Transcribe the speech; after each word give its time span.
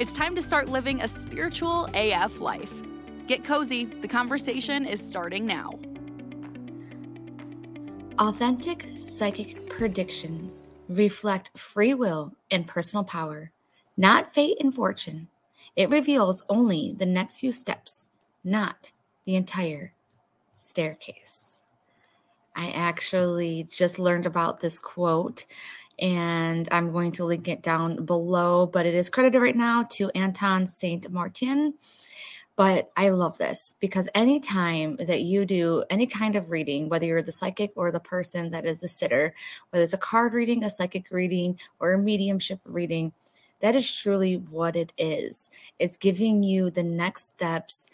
It's 0.00 0.14
time 0.14 0.34
to 0.34 0.40
start 0.40 0.70
living 0.70 1.02
a 1.02 1.06
spiritual 1.06 1.86
AF 1.92 2.40
life. 2.40 2.72
Get 3.26 3.44
cozy, 3.44 3.84
the 3.84 4.08
conversation 4.08 4.86
is 4.86 4.98
starting 4.98 5.44
now. 5.44 5.78
Authentic 8.18 8.86
psychic 8.96 9.68
predictions 9.68 10.74
reflect 10.88 11.50
free 11.58 11.92
will 11.92 12.32
and 12.50 12.66
personal 12.66 13.04
power, 13.04 13.52
not 13.98 14.32
fate 14.32 14.56
and 14.60 14.74
fortune. 14.74 15.28
It 15.76 15.90
reveals 15.90 16.44
only 16.48 16.94
the 16.96 17.04
next 17.04 17.40
few 17.40 17.52
steps, 17.52 18.08
not 18.42 18.92
the 19.26 19.36
entire 19.36 19.92
staircase. 20.50 21.62
I 22.56 22.70
actually 22.70 23.68
just 23.70 23.98
learned 23.98 24.24
about 24.24 24.60
this 24.60 24.78
quote 24.78 25.44
and 26.00 26.68
I'm 26.72 26.92
going 26.92 27.12
to 27.12 27.24
link 27.24 27.46
it 27.48 27.62
down 27.62 28.04
below, 28.04 28.66
but 28.66 28.86
it 28.86 28.94
is 28.94 29.10
credited 29.10 29.40
right 29.40 29.56
now 29.56 29.84
to 29.92 30.08
Anthon 30.14 30.68
St. 30.68 31.10
Maarten. 31.12 31.74
But 32.56 32.90
I 32.96 33.08
love 33.10 33.38
this 33.38 33.74
because 33.80 34.08
anytime 34.14 34.96
that 34.96 35.22
you 35.22 35.46
do 35.46 35.84
any 35.88 36.06
kind 36.06 36.36
of 36.36 36.50
reading, 36.50 36.88
whether 36.88 37.06
you're 37.06 37.22
the 37.22 37.32
psychic 37.32 37.72
or 37.74 37.90
the 37.90 38.00
person 38.00 38.50
that 38.50 38.66
is 38.66 38.80
the 38.80 38.88
sitter, 38.88 39.34
whether 39.70 39.82
it's 39.82 39.94
a 39.94 39.98
card 39.98 40.34
reading, 40.34 40.64
a 40.64 40.70
psychic 40.70 41.10
reading, 41.10 41.58
or 41.78 41.92
a 41.92 41.98
mediumship 41.98 42.60
reading, 42.64 43.12
that 43.60 43.76
is 43.76 43.94
truly 43.94 44.36
what 44.36 44.76
it 44.76 44.92
is. 44.98 45.50
It's 45.78 45.96
giving 45.96 46.42
you 46.42 46.70
the 46.70 46.82
next 46.82 47.28
steps 47.28 47.88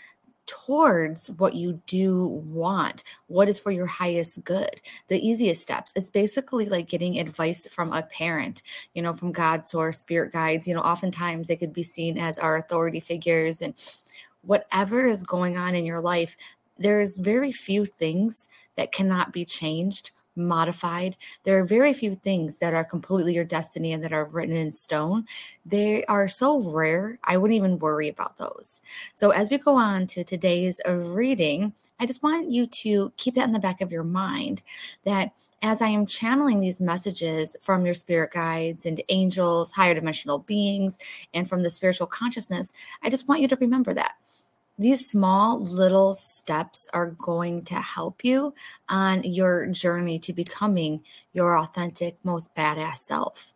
towards 0.46 1.28
what 1.32 1.54
you 1.54 1.80
do 1.86 2.26
want, 2.46 3.02
what 3.26 3.48
is 3.48 3.58
for 3.58 3.70
your 3.70 3.86
highest 3.86 4.44
good. 4.44 4.80
The 5.08 5.18
easiest 5.18 5.62
steps. 5.62 5.92
It's 5.96 6.10
basically 6.10 6.68
like 6.68 6.88
getting 6.88 7.18
advice 7.18 7.66
from 7.66 7.92
a 7.92 8.02
parent, 8.02 8.62
you 8.94 9.02
know, 9.02 9.12
from 9.12 9.32
God 9.32 9.66
source, 9.66 9.98
spirit 9.98 10.32
guides. 10.32 10.66
You 10.66 10.74
know, 10.74 10.80
oftentimes 10.80 11.48
they 11.48 11.56
could 11.56 11.72
be 11.72 11.82
seen 11.82 12.18
as 12.18 12.38
our 12.38 12.56
authority 12.56 13.00
figures 13.00 13.60
and 13.60 13.74
whatever 14.42 15.06
is 15.06 15.24
going 15.24 15.58
on 15.58 15.74
in 15.74 15.84
your 15.84 16.00
life. 16.00 16.36
There's 16.78 17.16
very 17.16 17.52
few 17.52 17.84
things 17.84 18.48
that 18.76 18.92
cannot 18.92 19.32
be 19.32 19.44
changed 19.44 20.12
modified. 20.36 21.16
There 21.44 21.58
are 21.58 21.64
very 21.64 21.92
few 21.92 22.14
things 22.14 22.58
that 22.58 22.74
are 22.74 22.84
completely 22.84 23.34
your 23.34 23.44
destiny 23.44 23.92
and 23.92 24.02
that 24.02 24.12
are 24.12 24.26
written 24.26 24.56
in 24.56 24.72
stone. 24.72 25.26
They 25.64 26.04
are 26.04 26.28
so 26.28 26.60
rare, 26.60 27.18
I 27.24 27.36
wouldn't 27.36 27.56
even 27.56 27.78
worry 27.78 28.08
about 28.08 28.36
those. 28.36 28.82
So, 29.14 29.30
as 29.30 29.50
we 29.50 29.58
go 29.58 29.74
on 29.76 30.06
to 30.08 30.24
today's 30.24 30.80
reading, 30.86 31.72
I 31.98 32.06
just 32.06 32.22
want 32.22 32.50
you 32.50 32.66
to 32.66 33.12
keep 33.16 33.34
that 33.34 33.46
in 33.46 33.52
the 33.52 33.58
back 33.58 33.80
of 33.80 33.90
your 33.90 34.04
mind 34.04 34.62
that 35.04 35.32
as 35.62 35.80
I 35.80 35.88
am 35.88 36.04
channeling 36.04 36.60
these 36.60 36.80
messages 36.80 37.56
from 37.60 37.86
your 37.86 37.94
spirit 37.94 38.32
guides 38.32 38.84
and 38.84 39.02
angels, 39.08 39.72
higher 39.72 39.94
dimensional 39.94 40.40
beings, 40.40 40.98
and 41.32 41.48
from 41.48 41.62
the 41.62 41.70
spiritual 41.70 42.06
consciousness, 42.06 42.72
I 43.02 43.08
just 43.08 43.28
want 43.28 43.40
you 43.40 43.48
to 43.48 43.56
remember 43.56 43.94
that 43.94 44.12
these 44.78 45.08
small 45.08 45.58
little 45.60 46.14
steps 46.14 46.86
are 46.92 47.06
going 47.06 47.62
to 47.64 47.74
help 47.74 48.24
you 48.24 48.54
on 48.88 49.22
your 49.24 49.66
journey 49.66 50.18
to 50.18 50.32
becoming 50.32 51.02
your 51.32 51.58
authentic 51.58 52.18
most 52.24 52.54
badass 52.54 52.96
self. 52.96 53.52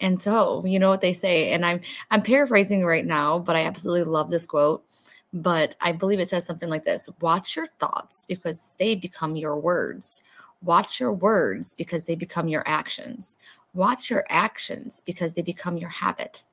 And 0.00 0.18
so 0.18 0.64
you 0.66 0.80
know 0.80 0.90
what 0.90 1.00
they 1.00 1.12
say 1.12 1.52
and 1.52 1.64
i'm 1.64 1.80
i'm 2.10 2.22
paraphrasing 2.22 2.84
right 2.84 3.06
now 3.06 3.38
but 3.38 3.54
i 3.54 3.62
absolutely 3.62 4.10
love 4.10 4.30
this 4.30 4.46
quote 4.46 4.84
but 5.32 5.76
i 5.80 5.92
believe 5.92 6.18
it 6.18 6.28
says 6.28 6.44
something 6.44 6.68
like 6.68 6.82
this 6.82 7.08
watch 7.20 7.54
your 7.54 7.68
thoughts 7.78 8.26
because 8.26 8.74
they 8.80 8.96
become 8.96 9.36
your 9.36 9.56
words. 9.56 10.24
Watch 10.60 10.98
your 10.98 11.12
words 11.12 11.74
because 11.74 12.06
they 12.06 12.16
become 12.16 12.48
your 12.48 12.62
actions. 12.66 13.38
Watch 13.74 14.10
your 14.10 14.24
actions 14.28 15.02
because 15.04 15.34
they 15.34 15.42
become 15.42 15.76
your 15.76 15.90
habit 15.90 16.44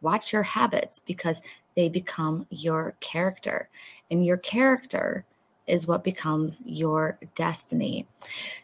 watch 0.00 0.32
your 0.32 0.42
habits 0.42 0.98
because 0.98 1.42
they 1.76 1.88
become 1.88 2.46
your 2.50 2.96
character. 3.00 3.68
And 4.10 4.24
your 4.24 4.38
character 4.38 5.24
is 5.66 5.86
what 5.86 6.04
becomes 6.04 6.62
your 6.64 7.18
destiny. 7.34 8.06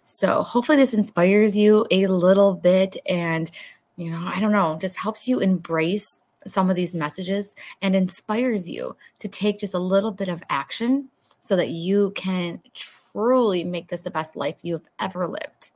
So, 0.04 0.42
hopefully, 0.42 0.78
this 0.78 0.94
inspires 0.94 1.56
you 1.56 1.86
a 1.90 2.06
little 2.06 2.54
bit 2.54 2.96
and, 3.06 3.50
you 3.96 4.10
know, 4.10 4.22
I 4.24 4.40
don't 4.40 4.52
know, 4.52 4.78
just 4.80 4.98
helps 4.98 5.26
you 5.26 5.40
embrace 5.40 6.20
some 6.46 6.70
of 6.70 6.76
these 6.76 6.94
messages 6.94 7.54
and 7.82 7.94
inspires 7.94 8.68
you 8.68 8.96
to 9.20 9.28
take 9.28 9.58
just 9.58 9.74
a 9.74 9.78
little 9.78 10.12
bit 10.12 10.28
of 10.28 10.42
action 10.50 11.08
so 11.40 11.56
that 11.56 11.68
you 11.68 12.12
can 12.14 12.60
truly 12.74 13.64
make 13.64 13.88
this 13.88 14.02
the 14.02 14.10
best 14.10 14.36
life 14.36 14.56
you've 14.62 14.88
ever 15.00 15.26
lived. 15.26 15.70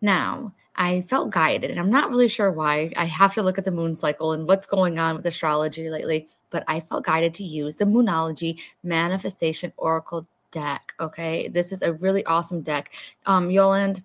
Now, 0.00 0.52
I 0.76 1.02
felt 1.02 1.30
guided, 1.30 1.70
and 1.70 1.78
I'm 1.78 1.90
not 1.90 2.10
really 2.10 2.28
sure 2.28 2.50
why. 2.50 2.92
I 2.96 3.04
have 3.04 3.34
to 3.34 3.42
look 3.42 3.58
at 3.58 3.64
the 3.64 3.70
moon 3.70 3.94
cycle 3.94 4.32
and 4.32 4.46
what's 4.46 4.66
going 4.66 4.98
on 4.98 5.16
with 5.16 5.26
astrology 5.26 5.88
lately, 5.88 6.28
but 6.50 6.64
I 6.66 6.80
felt 6.80 7.04
guided 7.04 7.34
to 7.34 7.44
use 7.44 7.76
the 7.76 7.84
Moonology 7.84 8.60
Manifestation 8.82 9.72
Oracle 9.76 10.26
deck. 10.50 10.92
Okay, 10.98 11.48
this 11.48 11.72
is 11.72 11.82
a 11.82 11.92
really 11.92 12.24
awesome 12.26 12.62
deck. 12.62 12.92
Um, 13.26 13.48
Boland 13.48 14.02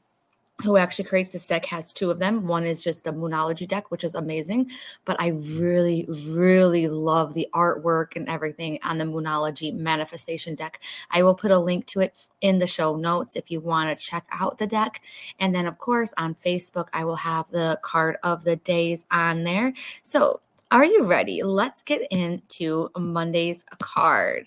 who 0.64 0.76
actually 0.76 1.06
creates 1.06 1.32
this 1.32 1.48
deck 1.48 1.66
has 1.66 1.94
two 1.94 2.12
of 2.12 2.20
them. 2.20 2.46
One 2.46 2.66
is 2.66 2.84
just 2.84 3.04
the 3.04 3.12
Moonology 3.12 3.68
deck, 3.68 3.92
which 3.92 4.04
is 4.04 4.16
amazing, 4.16 4.70
but 5.06 5.16
I 5.20 5.32
mm. 5.32 5.60
really, 5.60 6.06
really 6.10 6.88
love 6.88 7.34
the 7.34 7.48
artwork 7.54 8.16
and 8.16 8.28
everything 8.28 8.80
on 8.84 8.98
the 8.98 9.06
Moonology 9.06 9.74
Manifestation 9.74 10.56
deck. 10.56 10.82
I 11.12 11.24
will 11.24 11.36
put 11.36 11.52
a 11.52 11.60
link 11.60 11.86
to 11.88 12.02
it 12.02 12.28
in 12.42 12.60
the 12.60 12.68
show 12.68 12.96
notes 12.96 13.36
if 13.36 13.50
you 13.50 13.62
want 13.62 13.98
to 13.98 14.04
check 14.04 14.26
out 14.32 14.58
the 14.58 14.68
deck. 14.68 15.02
And 15.40 15.56
then, 15.56 15.66
of 15.66 15.78
course, 15.78 16.14
on 16.18 16.36
Facebook, 16.36 16.88
I 16.94 17.06
will 17.06 17.16
have 17.16 17.50
the 17.50 17.80
card 17.82 18.18
of 18.24 18.44
the 18.44 18.58
days 18.58 19.06
on 19.12 19.44
there. 19.44 19.74
So, 20.04 20.42
are 20.72 20.86
you 20.86 21.04
ready? 21.06 21.42
Let's 21.42 21.82
get 21.82 22.02
into 22.12 22.90
Monday's 22.98 23.66
card. 23.80 24.46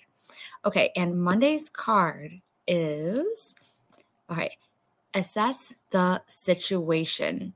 Okay, 0.64 0.92
and 0.94 1.20
Monday's 1.20 1.68
card 1.68 2.40
is 2.68 3.56
all 4.28 4.36
right 4.36 4.52
assess 5.14 5.72
the 5.90 6.22
situation. 6.26 7.54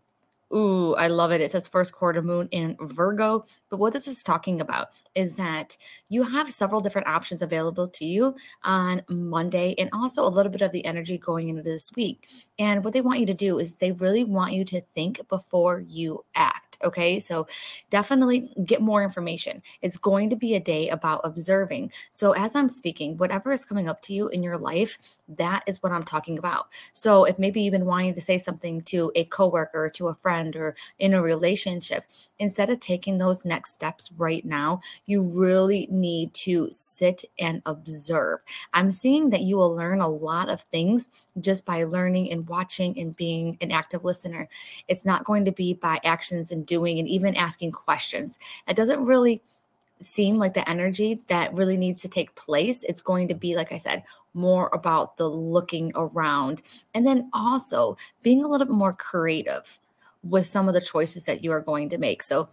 Ooh, 0.55 0.95
I 0.95 1.09
love 1.09 1.33
it. 1.33 1.41
It 1.41 1.51
says 1.51 1.67
first 1.67 1.93
quarter 1.93 2.23
moon 2.23 2.49
in 2.53 2.77
Virgo. 2.81 3.45
But 3.69 3.79
what 3.79 3.93
this 3.93 4.07
is 4.07 4.23
talking 4.23 4.61
about 4.61 4.89
is 5.15 5.37
that 5.37 5.77
you 6.09 6.23
have 6.23 6.51
several 6.51 6.81
different 6.81 7.09
options 7.09 7.43
available 7.43 7.89
to 7.89 8.07
you 8.07 8.37
on 8.63 9.03
Monday 9.09 9.75
and 9.77 9.91
also 9.93 10.23
a 10.23 10.29
little 10.31 10.53
bit 10.53 10.63
of 10.63 10.71
the 10.71 10.85
energy 10.85 11.19
going 11.19 11.49
into 11.49 11.63
this 11.63 11.91
week. 11.97 12.29
And 12.61 12.85
what 12.85 12.93
they 12.93 13.01
want 13.01 13.19
you 13.19 13.27
to 13.27 13.35
do 13.35 13.59
is 13.59 13.79
they 13.79 13.93
really 13.93 14.23
want 14.23 14.53
you 14.53 14.65
to 14.67 14.81
think 14.81 15.27
before 15.29 15.81
you 15.81 16.25
act. 16.37 16.66
Okay. 16.85 17.19
So 17.21 17.47
definitely 17.91 18.51
get 18.65 18.81
more 18.81 19.03
information. 19.03 19.63
It's 19.83 19.97
going 19.97 20.31
to 20.31 20.37
be 20.37 20.55
a 20.55 20.61
day 20.61 20.89
about 20.89 21.21
observing. 21.25 21.93
So 22.11 22.33
as 22.33 22.55
I'm 22.55 22.69
speaking, 22.69 23.17
whatever 23.17 23.53
is 23.53 23.65
coming 23.65 23.89
up 23.89 24.03
to 24.03 24.15
you 24.15 24.29
in 24.29 24.43
your 24.43 24.59
life, 24.59 24.99
that 25.29 25.65
is 25.67 25.83
what 25.83 25.93
I'm 25.93 26.05
talking 26.05 26.39
about. 26.39 26.69
So 26.93 27.25
if 27.25 27.39
maybe 27.39 27.61
you've 27.63 27.73
been 27.73 27.87
wanting 27.87 28.15
to 28.15 28.21
say 28.21 28.39
something 28.39 28.83
to 28.83 29.11
a 29.15 29.25
coworker, 29.25 29.91
to 29.95 30.09
a 30.09 30.15
friend, 30.15 30.55
or 30.57 30.77
in 30.99 31.15
a 31.15 31.23
relationship, 31.23 32.05
instead 32.39 32.71
of 32.71 32.81
taking 32.81 33.19
those 33.19 33.45
next 33.45 33.73
steps 33.73 34.11
right 34.17 34.45
now, 34.45 34.81
you 35.07 35.23
really 35.23 35.89
need 35.91 36.35
to 36.35 36.69
sit 36.71 37.25
and 37.39 37.63
observe. 37.67 38.41
I'm 38.75 38.91
seeing 38.91 39.31
that 39.31 39.43
you 39.43 39.57
will 39.57 39.75
learn 39.75 40.01
a 40.01 40.09
lot 40.09 40.49
of 40.49 40.63
things 40.63 41.09
just 41.41 41.65
by 41.65 41.85
learning 41.85 42.31
and 42.31 42.49
watching 42.49 42.99
and 42.99 43.17
being 43.17 43.57
an 43.61 43.73
active 43.73 44.05
listener. 44.05 44.49
It's 44.89 45.07
not 45.07 45.25
going 45.25 45.45
to 45.47 45.53
be 45.53 45.75
by 45.75 46.01
actions 46.05 46.51
and 46.53 46.66
doing 46.67 46.99
and 46.99 47.09
even 47.09 47.37
asking 47.37 47.73
questions. 47.73 48.39
It 48.69 48.77
doesn't 48.77 49.05
really 49.05 49.43
seem 50.01 50.37
like 50.37 50.55
the 50.55 50.69
energy 50.69 51.21
that 51.29 51.55
really 51.55 51.77
needs 51.77 52.03
to 52.03 52.09
take 52.09 52.35
place. 52.35 52.85
It's 52.85 53.01
going 53.01 53.29
to 53.29 53.35
be, 53.35 53.57
like 53.57 53.73
I 53.73 53.79
said, 53.79 54.03
more 54.35 54.69
about 54.75 55.17
the 55.17 55.29
looking 55.29 55.93
around 55.95 56.61
and 56.95 57.07
then 57.07 57.31
also 57.33 57.97
being 58.23 58.45
a 58.45 58.49
little 58.49 58.67
bit 58.67 58.75
more 58.75 58.93
creative 58.93 59.79
with 60.23 60.47
some 60.47 60.69
of 60.69 60.75
the 60.75 60.81
choices 60.81 61.25
that 61.25 61.43
you 61.43 61.53
are 61.53 61.61
going 61.61 61.89
to 61.89 61.99
make. 61.99 62.23
So 62.23 62.49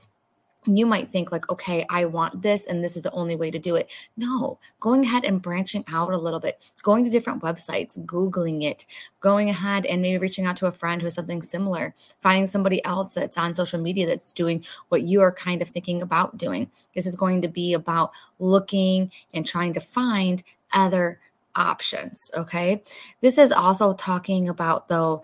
you 0.65 0.85
might 0.85 1.09
think 1.09 1.31
like 1.31 1.49
okay 1.49 1.85
i 1.89 2.05
want 2.05 2.41
this 2.41 2.65
and 2.65 2.83
this 2.83 2.95
is 2.95 3.03
the 3.03 3.11
only 3.11 3.35
way 3.35 3.51
to 3.51 3.59
do 3.59 3.75
it. 3.75 3.89
No 4.17 4.59
going 4.79 5.03
ahead 5.03 5.25
and 5.25 5.41
branching 5.41 5.83
out 5.87 6.13
a 6.13 6.17
little 6.17 6.39
bit 6.39 6.71
going 6.81 7.03
to 7.03 7.09
different 7.09 7.41
websites 7.41 7.97
googling 8.05 8.63
it 8.63 8.85
going 9.19 9.49
ahead 9.49 9.85
and 9.85 10.01
maybe 10.01 10.17
reaching 10.17 10.45
out 10.45 10.57
to 10.57 10.67
a 10.67 10.71
friend 10.71 11.01
who 11.01 11.05
has 11.05 11.15
something 11.15 11.41
similar 11.41 11.93
finding 12.21 12.47
somebody 12.47 12.83
else 12.85 13.13
that's 13.13 13.37
on 13.37 13.53
social 13.53 13.79
media 13.79 14.05
that's 14.05 14.33
doing 14.33 14.63
what 14.89 15.03
you 15.03 15.21
are 15.21 15.33
kind 15.33 15.61
of 15.61 15.69
thinking 15.69 16.01
about 16.01 16.37
doing. 16.37 16.69
This 16.95 17.05
is 17.05 17.15
going 17.15 17.41
to 17.41 17.47
be 17.47 17.73
about 17.73 18.11
looking 18.39 19.11
and 19.33 19.45
trying 19.45 19.73
to 19.73 19.79
find 19.79 20.43
other 20.73 21.19
options 21.55 22.19
okay? 22.35 22.81
This 23.21 23.37
is 23.37 23.51
also 23.51 23.93
talking 23.93 24.49
about 24.49 24.87
though 24.87 25.23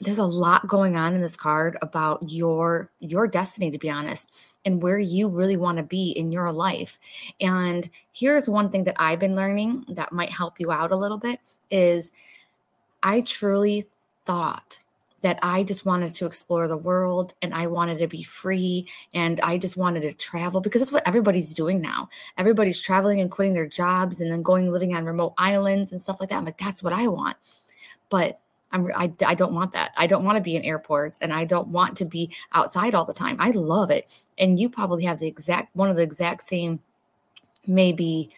there's 0.00 0.18
a 0.18 0.24
lot 0.24 0.66
going 0.66 0.96
on 0.96 1.14
in 1.14 1.22
this 1.22 1.36
card 1.36 1.78
about 1.80 2.22
your 2.28 2.90
your 3.00 3.26
destiny 3.26 3.70
to 3.70 3.78
be 3.78 3.90
honest 3.90 4.54
and 4.64 4.82
where 4.82 4.98
you 4.98 5.28
really 5.28 5.56
want 5.56 5.78
to 5.78 5.82
be 5.82 6.10
in 6.10 6.32
your 6.32 6.52
life. 6.52 6.98
And 7.40 7.88
here's 8.12 8.48
one 8.48 8.70
thing 8.70 8.84
that 8.84 8.96
i've 8.98 9.18
been 9.18 9.36
learning 9.36 9.84
that 9.88 10.12
might 10.12 10.30
help 10.30 10.60
you 10.60 10.70
out 10.70 10.92
a 10.92 10.96
little 10.96 11.18
bit 11.18 11.40
is 11.70 12.12
i 13.02 13.20
truly 13.22 13.86
thought 14.26 14.82
that 15.22 15.38
i 15.42 15.62
just 15.62 15.86
wanted 15.86 16.14
to 16.14 16.26
explore 16.26 16.68
the 16.68 16.76
world 16.76 17.34
and 17.40 17.54
i 17.54 17.66
wanted 17.66 17.98
to 17.98 18.06
be 18.06 18.22
free 18.22 18.86
and 19.14 19.40
i 19.40 19.56
just 19.56 19.76
wanted 19.76 20.00
to 20.00 20.12
travel 20.12 20.60
because 20.60 20.80
that's 20.80 20.92
what 20.92 21.06
everybody's 21.06 21.54
doing 21.54 21.80
now. 21.80 22.08
Everybody's 22.36 22.82
traveling 22.82 23.20
and 23.20 23.30
quitting 23.30 23.54
their 23.54 23.66
jobs 23.66 24.20
and 24.20 24.30
then 24.30 24.42
going 24.42 24.70
living 24.70 24.94
on 24.94 25.04
remote 25.06 25.34
islands 25.38 25.92
and 25.92 26.00
stuff 26.00 26.18
like 26.20 26.28
that. 26.28 26.36
I'm 26.36 26.44
like 26.44 26.58
that's 26.58 26.82
what 26.82 26.92
i 26.92 27.08
want. 27.08 27.36
But 28.08 28.40
I'm, 28.76 28.90
I, 28.94 29.12
I 29.26 29.34
don't 29.34 29.54
want 29.54 29.72
that. 29.72 29.92
I 29.96 30.06
don't 30.06 30.24
want 30.24 30.36
to 30.36 30.42
be 30.42 30.54
in 30.54 30.62
airports 30.62 31.18
and 31.20 31.32
I 31.32 31.44
don't 31.44 31.68
want 31.68 31.96
to 31.98 32.04
be 32.04 32.30
outside 32.52 32.94
all 32.94 33.04
the 33.04 33.14
time. 33.14 33.36
I 33.40 33.50
love 33.50 33.90
it. 33.90 34.24
And 34.38 34.60
you 34.60 34.68
probably 34.68 35.04
have 35.04 35.18
the 35.18 35.26
exact, 35.26 35.74
one 35.74 35.88
of 35.88 35.96
the 35.96 36.02
exact 36.02 36.42
same, 36.42 36.80
maybe 37.66 38.30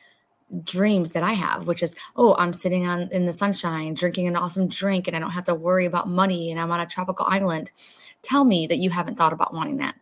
dreams 0.62 1.12
that 1.12 1.22
I 1.22 1.32
have, 1.32 1.66
which 1.66 1.82
is, 1.82 1.94
oh, 2.16 2.34
I'm 2.36 2.52
sitting 2.52 2.86
on 2.86 3.08
in 3.10 3.26
the 3.26 3.32
sunshine, 3.32 3.94
drinking 3.94 4.28
an 4.28 4.36
awesome 4.36 4.68
drink, 4.68 5.06
and 5.06 5.16
I 5.16 5.20
don't 5.20 5.32
have 5.32 5.46
to 5.46 5.54
worry 5.54 5.84
about 5.84 6.08
money 6.08 6.50
and 6.50 6.60
I'm 6.60 6.70
on 6.70 6.80
a 6.80 6.86
tropical 6.86 7.26
island. 7.28 7.72
Tell 8.22 8.44
me 8.44 8.66
that 8.68 8.78
you 8.78 8.90
haven't 8.90 9.16
thought 9.16 9.32
about 9.32 9.52
wanting 9.52 9.78
that. 9.78 9.96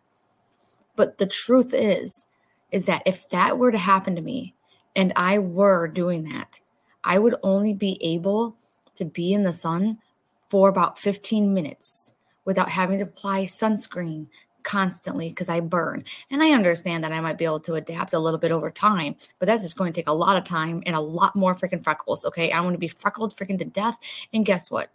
But 0.95 1.17
the 1.17 1.27
truth 1.27 1.73
is, 1.73 2.27
is 2.71 2.85
that 2.85 3.03
if 3.05 3.27
that 3.29 3.57
were 3.57 3.71
to 3.71 3.77
happen 3.77 4.15
to 4.15 4.21
me 4.21 4.53
and 4.95 5.13
I 5.15 5.39
were 5.39 5.87
doing 5.87 6.23
that, 6.25 6.59
I 7.03 7.19
would 7.19 7.35
only 7.43 7.73
be 7.73 7.97
able 8.01 8.55
to 8.95 9.05
be 9.05 9.33
in 9.33 9.43
the 9.43 9.53
sun 9.53 9.99
for 10.49 10.69
about 10.69 10.97
15 10.99 11.53
minutes 11.53 12.13
without 12.45 12.69
having 12.69 12.99
to 12.99 13.03
apply 13.03 13.45
sunscreen 13.45 14.27
constantly 14.63 15.29
because 15.29 15.47
I 15.47 15.61
burn. 15.61 16.03
And 16.29 16.43
I 16.43 16.51
understand 16.51 17.03
that 17.03 17.13
I 17.13 17.21
might 17.21 17.37
be 17.37 17.45
able 17.45 17.61
to 17.61 17.75
adapt 17.75 18.13
a 18.13 18.19
little 18.19 18.39
bit 18.39 18.51
over 18.51 18.69
time, 18.69 19.15
but 19.39 19.45
that's 19.45 19.63
just 19.63 19.77
going 19.77 19.93
to 19.93 19.95
take 19.95 20.09
a 20.09 20.13
lot 20.13 20.35
of 20.35 20.43
time 20.43 20.83
and 20.85 20.95
a 20.95 20.99
lot 20.99 21.35
more 21.35 21.53
freaking 21.53 21.81
freckles. 21.81 22.25
Okay. 22.25 22.51
I 22.51 22.59
want 22.59 22.73
to 22.73 22.79
be 22.79 22.89
freckled 22.89 23.35
freaking 23.35 23.57
to 23.59 23.65
death. 23.65 23.97
And 24.33 24.45
guess 24.45 24.69
what? 24.69 24.89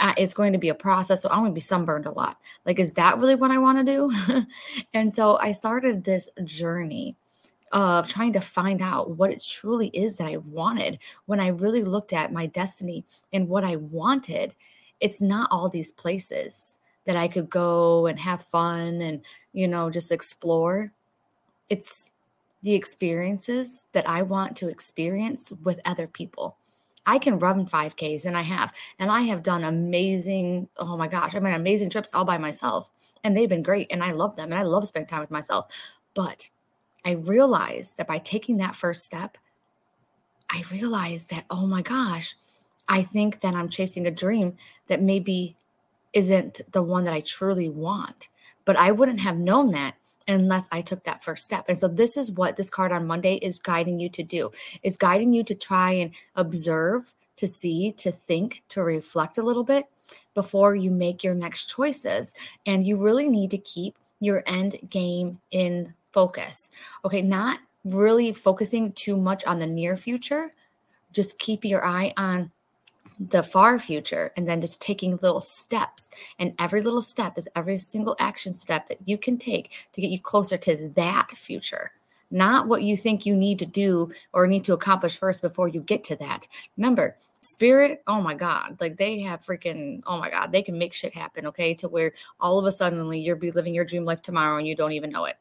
Uh, 0.00 0.14
it's 0.16 0.34
going 0.34 0.52
to 0.52 0.58
be 0.58 0.68
a 0.68 0.74
process. 0.74 1.22
So 1.22 1.28
I'm 1.30 1.40
going 1.40 1.52
to 1.52 1.54
be 1.54 1.60
sunburned 1.60 2.06
a 2.06 2.10
lot. 2.10 2.38
Like, 2.66 2.80
is 2.80 2.94
that 2.94 3.18
really 3.18 3.36
what 3.36 3.52
I 3.52 3.58
want 3.58 3.78
to 3.78 3.92
do? 3.92 4.46
and 4.94 5.14
so 5.14 5.36
I 5.38 5.52
started 5.52 6.02
this 6.02 6.28
journey 6.42 7.16
of 7.70 8.08
trying 8.08 8.32
to 8.32 8.40
find 8.40 8.82
out 8.82 9.16
what 9.16 9.30
it 9.30 9.44
truly 9.44 9.88
is 9.88 10.16
that 10.16 10.28
I 10.28 10.38
wanted 10.38 10.98
when 11.26 11.38
I 11.38 11.48
really 11.48 11.84
looked 11.84 12.12
at 12.12 12.32
my 12.32 12.46
destiny 12.46 13.04
and 13.32 13.48
what 13.48 13.64
I 13.64 13.76
wanted 13.76 14.54
it's 15.00 15.20
not 15.20 15.48
all 15.50 15.68
these 15.68 15.92
places 15.92 16.78
that 17.06 17.16
I 17.16 17.28
could 17.28 17.50
go 17.50 18.06
and 18.06 18.18
have 18.18 18.42
fun 18.42 19.02
and, 19.02 19.20
you 19.52 19.68
know, 19.68 19.90
just 19.90 20.10
explore. 20.10 20.92
It's 21.68 22.10
the 22.62 22.74
experiences 22.74 23.86
that 23.92 24.08
I 24.08 24.22
want 24.22 24.56
to 24.56 24.68
experience 24.68 25.52
with 25.62 25.80
other 25.84 26.06
people. 26.06 26.56
I 27.06 27.18
can 27.18 27.38
run 27.38 27.66
5Ks 27.66 28.24
and 28.24 28.36
I 28.36 28.42
have, 28.42 28.72
and 28.98 29.10
I 29.10 29.22
have 29.22 29.42
done 29.42 29.64
amazing, 29.64 30.68
oh 30.78 30.96
my 30.96 31.06
gosh, 31.06 31.34
I 31.34 31.40
mean, 31.40 31.52
amazing 31.52 31.90
trips 31.90 32.14
all 32.14 32.24
by 32.24 32.38
myself. 32.38 32.90
And 33.22 33.36
they've 33.36 33.48
been 33.48 33.62
great. 33.62 33.88
And 33.90 34.02
I 34.02 34.12
love 34.12 34.36
them. 34.36 34.52
And 34.52 34.58
I 34.58 34.62
love 34.62 34.86
spending 34.86 35.08
time 35.08 35.20
with 35.20 35.30
myself. 35.30 35.66
But 36.14 36.48
I 37.04 37.12
realized 37.12 37.98
that 37.98 38.06
by 38.06 38.18
taking 38.18 38.56
that 38.58 38.74
first 38.74 39.04
step, 39.04 39.36
I 40.48 40.64
realized 40.72 41.30
that, 41.30 41.44
oh 41.50 41.66
my 41.66 41.82
gosh, 41.82 42.36
I 42.88 43.02
think 43.02 43.40
that 43.40 43.54
I'm 43.54 43.68
chasing 43.68 44.06
a 44.06 44.10
dream 44.10 44.56
that 44.88 45.02
maybe 45.02 45.56
isn't 46.12 46.60
the 46.72 46.82
one 46.82 47.04
that 47.04 47.14
I 47.14 47.20
truly 47.20 47.68
want. 47.68 48.28
But 48.64 48.76
I 48.76 48.92
wouldn't 48.92 49.20
have 49.20 49.36
known 49.36 49.72
that 49.72 49.94
unless 50.26 50.68
I 50.72 50.80
took 50.80 51.04
that 51.04 51.22
first 51.22 51.44
step. 51.44 51.66
And 51.68 51.78
so 51.78 51.88
this 51.88 52.16
is 52.16 52.32
what 52.32 52.56
this 52.56 52.70
card 52.70 52.92
on 52.92 53.06
Monday 53.06 53.34
is 53.36 53.58
guiding 53.58 53.98
you 53.98 54.08
to 54.10 54.22
do. 54.22 54.50
It's 54.82 54.96
guiding 54.96 55.32
you 55.32 55.44
to 55.44 55.54
try 55.54 55.92
and 55.92 56.12
observe, 56.34 57.12
to 57.36 57.46
see, 57.46 57.92
to 57.98 58.10
think, 58.10 58.62
to 58.70 58.82
reflect 58.82 59.36
a 59.36 59.42
little 59.42 59.64
bit 59.64 59.86
before 60.32 60.74
you 60.74 60.90
make 60.90 61.22
your 61.22 61.34
next 61.34 61.66
choices. 61.66 62.34
And 62.64 62.84
you 62.84 62.96
really 62.96 63.28
need 63.28 63.50
to 63.50 63.58
keep 63.58 63.96
your 64.20 64.42
end 64.46 64.76
game 64.88 65.40
in 65.50 65.92
focus. 66.10 66.70
Okay, 67.04 67.20
not 67.20 67.58
really 67.84 68.32
focusing 68.32 68.92
too 68.92 69.16
much 69.16 69.44
on 69.44 69.58
the 69.58 69.66
near 69.66 69.96
future. 69.96 70.54
Just 71.12 71.38
keep 71.38 71.64
your 71.64 71.84
eye 71.86 72.14
on 72.16 72.50
the 73.18 73.42
far 73.42 73.78
future 73.78 74.32
and 74.36 74.48
then 74.48 74.60
just 74.60 74.80
taking 74.80 75.18
little 75.22 75.40
steps. 75.40 76.10
And 76.38 76.54
every 76.58 76.82
little 76.82 77.02
step 77.02 77.38
is 77.38 77.48
every 77.54 77.78
single 77.78 78.16
action 78.18 78.52
step 78.52 78.86
that 78.88 79.06
you 79.06 79.18
can 79.18 79.38
take 79.38 79.88
to 79.92 80.00
get 80.00 80.10
you 80.10 80.20
closer 80.20 80.56
to 80.58 80.92
that 80.96 81.30
future, 81.36 81.92
not 82.30 82.66
what 82.66 82.82
you 82.82 82.96
think 82.96 83.24
you 83.24 83.36
need 83.36 83.58
to 83.60 83.66
do 83.66 84.10
or 84.32 84.46
need 84.46 84.64
to 84.64 84.72
accomplish 84.72 85.18
first 85.18 85.42
before 85.42 85.68
you 85.68 85.80
get 85.80 86.02
to 86.04 86.16
that. 86.16 86.48
Remember, 86.76 87.16
spirit, 87.40 88.02
oh 88.06 88.20
my 88.20 88.34
God, 88.34 88.76
like 88.80 88.96
they 88.96 89.20
have 89.20 89.42
freaking, 89.42 90.02
oh 90.06 90.18
my 90.18 90.30
God, 90.30 90.50
they 90.50 90.62
can 90.62 90.76
make 90.78 90.92
shit 90.92 91.14
happen, 91.14 91.46
okay? 91.46 91.74
To 91.74 91.88
where 91.88 92.12
all 92.40 92.58
of 92.58 92.64
a 92.64 92.72
sudden 92.72 93.12
you'll 93.12 93.38
be 93.38 93.52
living 93.52 93.74
your 93.74 93.84
dream 93.84 94.04
life 94.04 94.22
tomorrow 94.22 94.58
and 94.58 94.66
you 94.66 94.74
don't 94.74 94.92
even 94.92 95.10
know 95.10 95.26
it. 95.26 95.36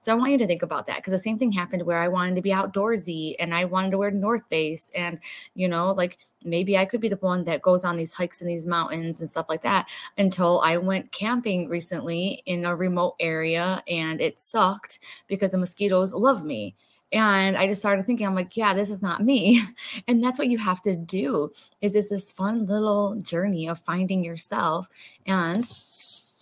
So 0.00 0.12
I 0.12 0.14
want 0.14 0.32
you 0.32 0.38
to 0.38 0.46
think 0.46 0.62
about 0.62 0.86
that 0.86 0.96
because 0.96 1.12
the 1.12 1.18
same 1.18 1.38
thing 1.38 1.52
happened 1.52 1.82
where 1.82 1.98
I 1.98 2.08
wanted 2.08 2.36
to 2.36 2.42
be 2.42 2.50
outdoorsy 2.50 3.34
and 3.38 3.54
I 3.54 3.64
wanted 3.64 3.90
to 3.92 3.98
wear 3.98 4.10
North 4.10 4.46
Face 4.48 4.90
and 4.94 5.18
you 5.54 5.68
know 5.68 5.92
like 5.92 6.18
maybe 6.44 6.76
I 6.76 6.84
could 6.84 7.00
be 7.00 7.08
the 7.08 7.16
one 7.16 7.44
that 7.44 7.62
goes 7.62 7.84
on 7.84 7.96
these 7.96 8.12
hikes 8.12 8.40
in 8.40 8.48
these 8.48 8.66
mountains 8.66 9.20
and 9.20 9.28
stuff 9.28 9.46
like 9.48 9.62
that 9.62 9.88
until 10.16 10.60
I 10.60 10.76
went 10.76 11.12
camping 11.12 11.68
recently 11.68 12.42
in 12.46 12.64
a 12.64 12.76
remote 12.76 13.16
area 13.20 13.82
and 13.88 14.20
it 14.20 14.38
sucked 14.38 15.00
because 15.26 15.52
the 15.52 15.58
mosquitoes 15.58 16.14
love 16.14 16.44
me. 16.44 16.74
And 17.10 17.56
I 17.56 17.66
just 17.66 17.80
started 17.80 18.04
thinking, 18.04 18.26
I'm 18.26 18.34
like, 18.34 18.54
yeah, 18.54 18.74
this 18.74 18.90
is 18.90 19.02
not 19.02 19.24
me. 19.24 19.62
And 20.06 20.22
that's 20.22 20.38
what 20.38 20.48
you 20.48 20.58
have 20.58 20.82
to 20.82 20.94
do 20.94 21.50
is 21.80 21.94
this 21.94 22.10
this 22.10 22.30
fun 22.32 22.66
little 22.66 23.16
journey 23.16 23.68
of 23.68 23.80
finding 23.80 24.22
yourself 24.22 24.88
and 25.26 25.64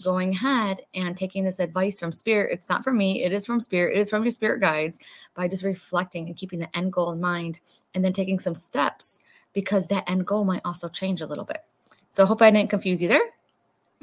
going 0.04 0.32
ahead 0.32 0.82
and 0.94 1.16
taking 1.16 1.44
this 1.44 1.58
advice 1.58 1.98
from 1.98 2.12
spirit. 2.12 2.52
It's 2.52 2.69
not 2.69 2.84
from 2.84 2.98
me, 2.98 3.22
it 3.22 3.32
is 3.32 3.46
from 3.46 3.60
spirit, 3.60 3.96
it 3.96 4.00
is 4.00 4.10
from 4.10 4.22
your 4.22 4.31
spirit 4.31 4.60
guides 4.60 4.98
by 5.34 5.48
just 5.48 5.64
reflecting 5.64 6.26
and 6.26 6.37
keeping 6.37 6.58
the 6.58 6.76
end 6.76 6.93
goal 6.93 7.12
in 7.12 7.20
mind 7.20 7.60
and 7.94 8.04
then 8.04 8.12
taking 8.12 8.38
some 8.38 8.54
steps 8.54 9.20
because 9.52 9.88
that 9.88 10.09
end 10.09 10.26
goal 10.26 10.44
might 10.44 10.62
also 10.64 10.88
change 10.88 11.20
a 11.20 11.26
little 11.26 11.44
bit. 11.44 11.64
So 12.11 12.26
hope 12.26 12.42
I 12.42 12.50
didn't 12.50 12.70
confuse 12.70 13.00
you 13.00 13.09
there. 13.09 13.23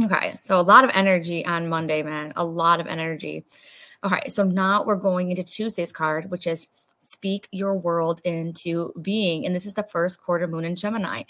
Okay, 0.02 0.38
so 0.42 0.60
a 0.60 0.62
lot 0.62 0.84
of 0.84 0.90
energy 0.94 1.46
on 1.46 1.70
Monday, 1.70 2.02
man. 2.02 2.34
A 2.36 2.44
lot 2.44 2.80
of 2.80 2.88
energy. 2.88 3.46
All 4.02 4.10
right, 4.10 4.32
so 4.32 4.44
now 4.44 4.84
we're 4.84 4.96
going 4.96 5.30
into 5.30 5.44
Tuesday's 5.44 5.92
card, 5.92 6.32
which 6.32 6.48
is 6.48 6.68
speak 6.98 7.48
your 7.52 7.76
world 7.76 8.20
into 8.24 8.92
being. 9.02 9.46
And 9.46 9.56
this 9.56 9.66
is 9.66 9.76
the 9.76 9.84
first 9.84 10.22
quarter 10.22 10.48
moon 10.48 10.66
in 10.66 10.76
Gemini. 10.76 11.24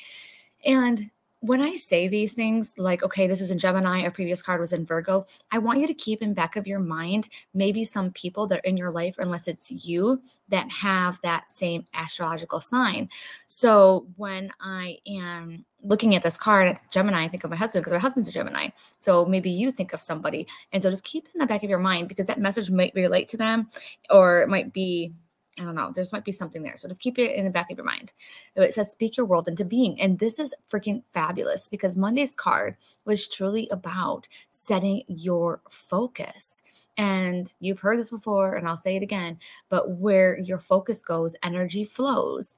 And 0.65 1.11
when 1.43 1.59
I 1.59 1.75
say 1.75 2.07
these 2.07 2.31
things, 2.31 2.73
like, 2.77 3.03
okay, 3.03 3.27
this 3.27 3.41
is 3.41 3.51
in 3.51 3.57
Gemini, 3.57 3.99
a 3.99 4.11
previous 4.11 4.41
card 4.41 4.61
was 4.61 4.71
in 4.71 4.85
Virgo, 4.85 5.25
I 5.51 5.57
want 5.57 5.81
you 5.81 5.87
to 5.87 5.93
keep 5.93 6.21
in 6.21 6.33
back 6.33 6.55
of 6.55 6.67
your 6.67 6.79
mind 6.79 7.27
maybe 7.53 7.83
some 7.83 8.11
people 8.11 8.47
that 8.47 8.59
are 8.59 8.69
in 8.69 8.77
your 8.77 8.93
life, 8.93 9.15
unless 9.17 9.49
it's 9.49 9.69
you, 9.69 10.21
that 10.47 10.71
have 10.71 11.19
that 11.21 11.51
same 11.51 11.83
astrological 11.93 12.61
sign. 12.61 13.09
So 13.47 14.07
when 14.15 14.51
I 14.61 14.99
am 15.05 15.65
looking 15.83 16.15
at 16.15 16.23
this 16.23 16.37
card, 16.37 16.69
at 16.69 16.91
Gemini, 16.91 17.25
I 17.25 17.27
think 17.27 17.43
of 17.43 17.49
my 17.49 17.57
husband 17.57 17.83
because 17.83 17.91
my 17.91 17.99
husband's 17.99 18.29
a 18.29 18.31
Gemini. 18.31 18.69
So 18.97 19.25
maybe 19.25 19.51
you 19.51 19.69
think 19.69 19.91
of 19.91 19.99
somebody. 19.99 20.47
And 20.71 20.81
so 20.81 20.89
just 20.89 21.03
keep 21.03 21.27
in 21.33 21.39
the 21.39 21.45
back 21.45 21.65
of 21.65 21.69
your 21.69 21.77
mind 21.77 22.07
because 22.07 22.27
that 22.27 22.39
message 22.39 22.71
might 22.71 22.95
relate 22.95 23.27
to 23.27 23.37
them 23.37 23.67
or 24.09 24.43
it 24.43 24.47
might 24.47 24.71
be 24.71 25.11
I 25.59 25.63
don't 25.63 25.75
know. 25.75 25.91
There's 25.93 26.11
might 26.11 26.25
be 26.25 26.31
something 26.31 26.63
there. 26.63 26.77
So 26.77 26.87
just 26.87 27.01
keep 27.01 27.19
it 27.19 27.35
in 27.35 27.45
the 27.45 27.51
back 27.51 27.69
of 27.69 27.77
your 27.77 27.85
mind. 27.85 28.11
Oh, 28.57 28.63
it 28.63 28.73
says 28.73 28.91
speak 28.91 29.17
your 29.17 29.27
world 29.27 29.47
into 29.47 29.63
being. 29.63 30.01
And 30.01 30.17
this 30.17 30.39
is 30.39 30.53
freaking 30.69 31.03
fabulous 31.13 31.69
because 31.69 31.95
Monday's 31.95 32.33
card 32.33 32.75
was 33.05 33.27
truly 33.27 33.67
about 33.69 34.27
setting 34.49 35.03
your 35.07 35.61
focus. 35.69 36.63
And 36.97 37.53
you've 37.59 37.79
heard 37.79 37.99
this 37.99 38.09
before, 38.09 38.55
and 38.55 38.67
I'll 38.67 38.77
say 38.77 38.95
it 38.95 39.03
again, 39.03 39.37
but 39.69 39.91
where 39.91 40.39
your 40.39 40.59
focus 40.59 41.03
goes, 41.03 41.35
energy 41.43 41.83
flows. 41.83 42.57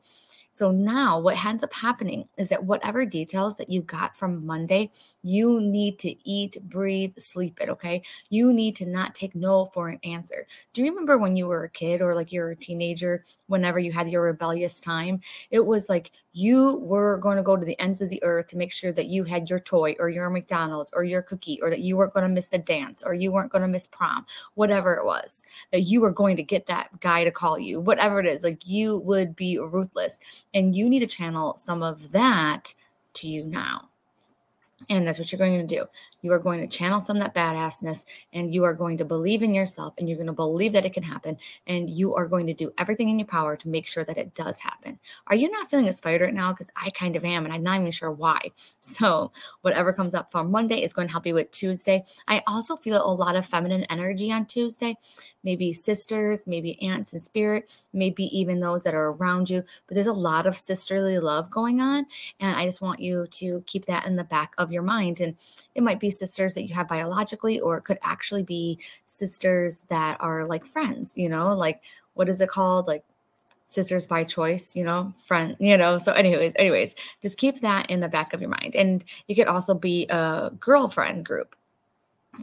So 0.56 0.72
now 0.72 1.20
what 1.20 1.44
ends 1.46 1.64
up 1.64 1.74
happening 1.74 2.30
is 2.38 2.48
that 2.48 2.64
whatever 2.64 3.04
details 3.04 3.58
that 3.58 3.70
you 3.70 3.82
got 3.82 4.16
from 4.16 4.46
Monday, 4.46 4.90
you 5.22 5.60
need 5.60 6.00
to 6.00 6.16
eat, 6.24 6.58
breathe, 6.70 7.18
sleep 7.18 7.60
it, 7.60 7.68
okay? 7.68 8.02
You 8.30 8.54
need 8.54 8.78
to 8.78 8.86
not 8.86 9.14
take 9.14 9.36
no 9.36 9.66
for 9.66 9.90
an 9.90 10.00
answer. 10.06 10.48
Do 10.72 10.82
you 10.82 10.92
remember 10.92 11.18
when 11.18 11.36
you 11.36 11.48
were 11.48 11.66
a 11.66 11.70
kid 11.70 12.02
or 12.02 12.16
like 12.16 12.32
you're 12.32 12.52
a 12.52 12.56
teenager, 12.56 13.26
whenever 13.48 13.80
you 13.80 13.92
had 13.92 14.08
your 14.08 14.22
rebellious 14.22 14.80
time? 14.80 15.20
It 15.52 15.66
was 15.66 15.90
like 15.90 16.14
you 16.32 16.80
were 16.80 17.18
going 17.18 17.38
to 17.38 17.44
go 17.44 17.56
to 17.56 17.66
the 17.66 17.80
ends 17.80 18.02
of 18.02 18.10
the 18.10 18.22
earth 18.22 18.48
to 18.48 18.58
make 18.58 18.72
sure 18.72 18.92
that 18.92 19.06
you 19.08 19.24
had 19.24 19.50
your 19.50 19.60
toy 19.60 19.96
or 20.00 20.10
your 20.10 20.30
McDonald's 20.30 20.92
or 20.94 21.06
your 21.06 21.22
cookie 21.22 21.60
or 21.62 21.70
that 21.70 21.80
you 21.80 21.96
weren't 21.96 22.14
going 22.14 22.28
to 22.28 22.34
miss 22.34 22.50
the 22.50 22.58
dance 22.58 23.02
or 23.06 23.14
you 23.14 23.32
weren't 23.32 23.52
going 23.52 23.62
to 23.62 23.70
miss 23.70 23.88
prom, 23.88 24.26
whatever 24.56 24.96
it 24.96 25.06
was, 25.06 25.46
that 25.72 25.82
you 25.82 26.02
were 26.02 26.12
going 26.12 26.36
to 26.36 26.44
get 26.44 26.66
that 26.66 27.00
guy 27.00 27.24
to 27.24 27.32
call 27.32 27.58
you, 27.58 27.80
whatever 27.80 28.20
it 28.20 28.26
is, 28.26 28.44
like 28.44 28.68
you 28.68 28.98
would 28.98 29.34
be 29.34 29.58
ruthless. 29.58 30.20
And 30.56 30.76
you 30.76 30.90
need 30.90 31.02
to 31.02 31.08
channel 31.08 31.56
some 31.58 31.84
of 31.84 32.12
that 32.12 32.74
to 33.14 33.28
you 33.28 33.44
now. 33.46 33.90
And 34.90 35.08
that's 35.08 35.20
what 35.20 35.32
you're 35.32 35.40
going 35.40 35.68
to 35.68 35.76
do. 35.76 35.86
You 36.26 36.34
are 36.34 36.40
going 36.40 36.60
to 36.60 36.68
channel 36.68 37.00
some 37.00 37.18
of 37.18 37.22
that 37.22 37.36
badassness 37.36 38.06
and 38.34 38.52
you 38.52 38.64
are 38.64 38.74
going 38.74 38.98
to 38.98 39.06
believe 39.06 39.44
in 39.44 39.54
yourself 39.54 39.94
and 39.98 40.10
you're 40.10 40.18
going 40.18 40.26
to 40.26 40.34
believe 40.34 40.74
that 40.74 40.84
it 40.84 40.94
can 40.94 41.04
happen. 41.04 41.38
And 41.68 41.88
you 41.88 42.16
are 42.16 42.28
going 42.28 42.48
to 42.48 42.54
do 42.54 42.74
everything 42.80 43.10
in 43.10 43.20
your 43.20 43.28
power 43.28 43.56
to 43.56 43.70
make 43.70 43.86
sure 43.86 44.04
that 44.04 44.18
it 44.18 44.34
does 44.34 44.58
happen. 44.58 45.00
Are 45.28 45.36
you 45.36 45.52
not 45.52 45.70
feeling 45.70 45.86
inspired 45.86 46.22
right 46.22 46.34
now? 46.34 46.52
Because 46.52 46.72
I 46.76 46.90
kind 46.90 47.16
of 47.16 47.24
am, 47.24 47.46
and 47.46 47.54
I'm 47.54 47.62
not 47.62 47.80
even 47.80 47.92
sure 47.92 48.12
why. 48.12 48.40
So, 48.82 49.32
whatever 49.62 49.92
comes 49.92 50.16
up 50.16 50.32
for 50.32 50.44
Monday 50.44 50.82
is 50.82 50.94
going 50.94 51.08
to 51.08 51.12
help 51.12 51.26
you 51.26 51.34
with 51.34 51.52
Tuesday. 51.52 52.04
I 52.28 52.42
also 52.48 52.78
feel 52.78 53.06
a 53.06 53.14
lot 53.14 53.36
of 53.36 53.46
feminine 53.46 53.84
energy 53.90 54.32
on 54.32 54.46
Tuesday 54.46 54.96
maybe 55.46 55.72
sisters, 55.72 56.46
maybe 56.48 56.82
aunts 56.82 57.14
in 57.14 57.20
spirit, 57.20 57.72
maybe 57.94 58.26
even 58.38 58.60
those 58.60 58.84
that 58.84 58.96
are 58.96 59.12
around 59.12 59.50
you. 59.50 59.64
But 59.88 59.94
there's 59.94 60.08
a 60.08 60.14
lot 60.14 60.48
of 60.48 60.58
sisterly 60.58 61.20
love 61.20 61.50
going 61.50 61.80
on. 61.80 62.08
And 62.42 62.58
I 62.58 62.66
just 62.66 62.82
want 62.82 63.00
you 63.00 63.28
to 63.28 63.64
keep 63.68 63.86
that 63.86 64.08
in 64.08 64.16
the 64.16 64.24
back 64.24 64.54
of 64.58 64.72
your 64.72 64.82
mind. 64.82 65.22
And 65.22 65.36
it 65.76 65.84
might 65.84 66.00
be 66.00 66.10
sisters 66.20 66.54
that 66.54 66.64
you 66.64 66.74
have 66.74 66.88
biologically, 66.88 67.60
or 67.60 67.78
it 67.78 67.84
could 67.84 68.00
actually 68.02 68.44
be 68.44 68.80
sisters 69.06 69.82
that 69.90 70.18
are 70.20 70.46
like 70.46 70.66
friends, 70.66 71.18
you 71.18 71.30
know, 71.30 71.54
like 71.54 71.82
what 72.14 72.30
is 72.30 72.42
it 72.42 72.50
called? 72.50 72.88
Like 72.88 73.04
sisters 73.66 74.08
by 74.08 74.24
choice, 74.24 74.76
you 74.76 74.84
know, 74.84 75.14
friend, 75.16 75.56
you 75.60 75.78
know. 75.78 75.98
So, 75.98 76.12
anyways, 76.12 76.54
anyways, 76.56 76.96
just 77.22 77.38
keep 77.38 77.62
that 77.62 77.90
in 77.90 78.00
the 78.00 78.08
back 78.08 78.34
of 78.34 78.42
your 78.42 78.50
mind. 78.50 78.76
And 78.76 79.04
you 79.28 79.36
could 79.36 79.48
also 79.48 79.74
be 79.74 80.08
a 80.10 80.52
girlfriend 80.60 81.26
group. 81.26 81.56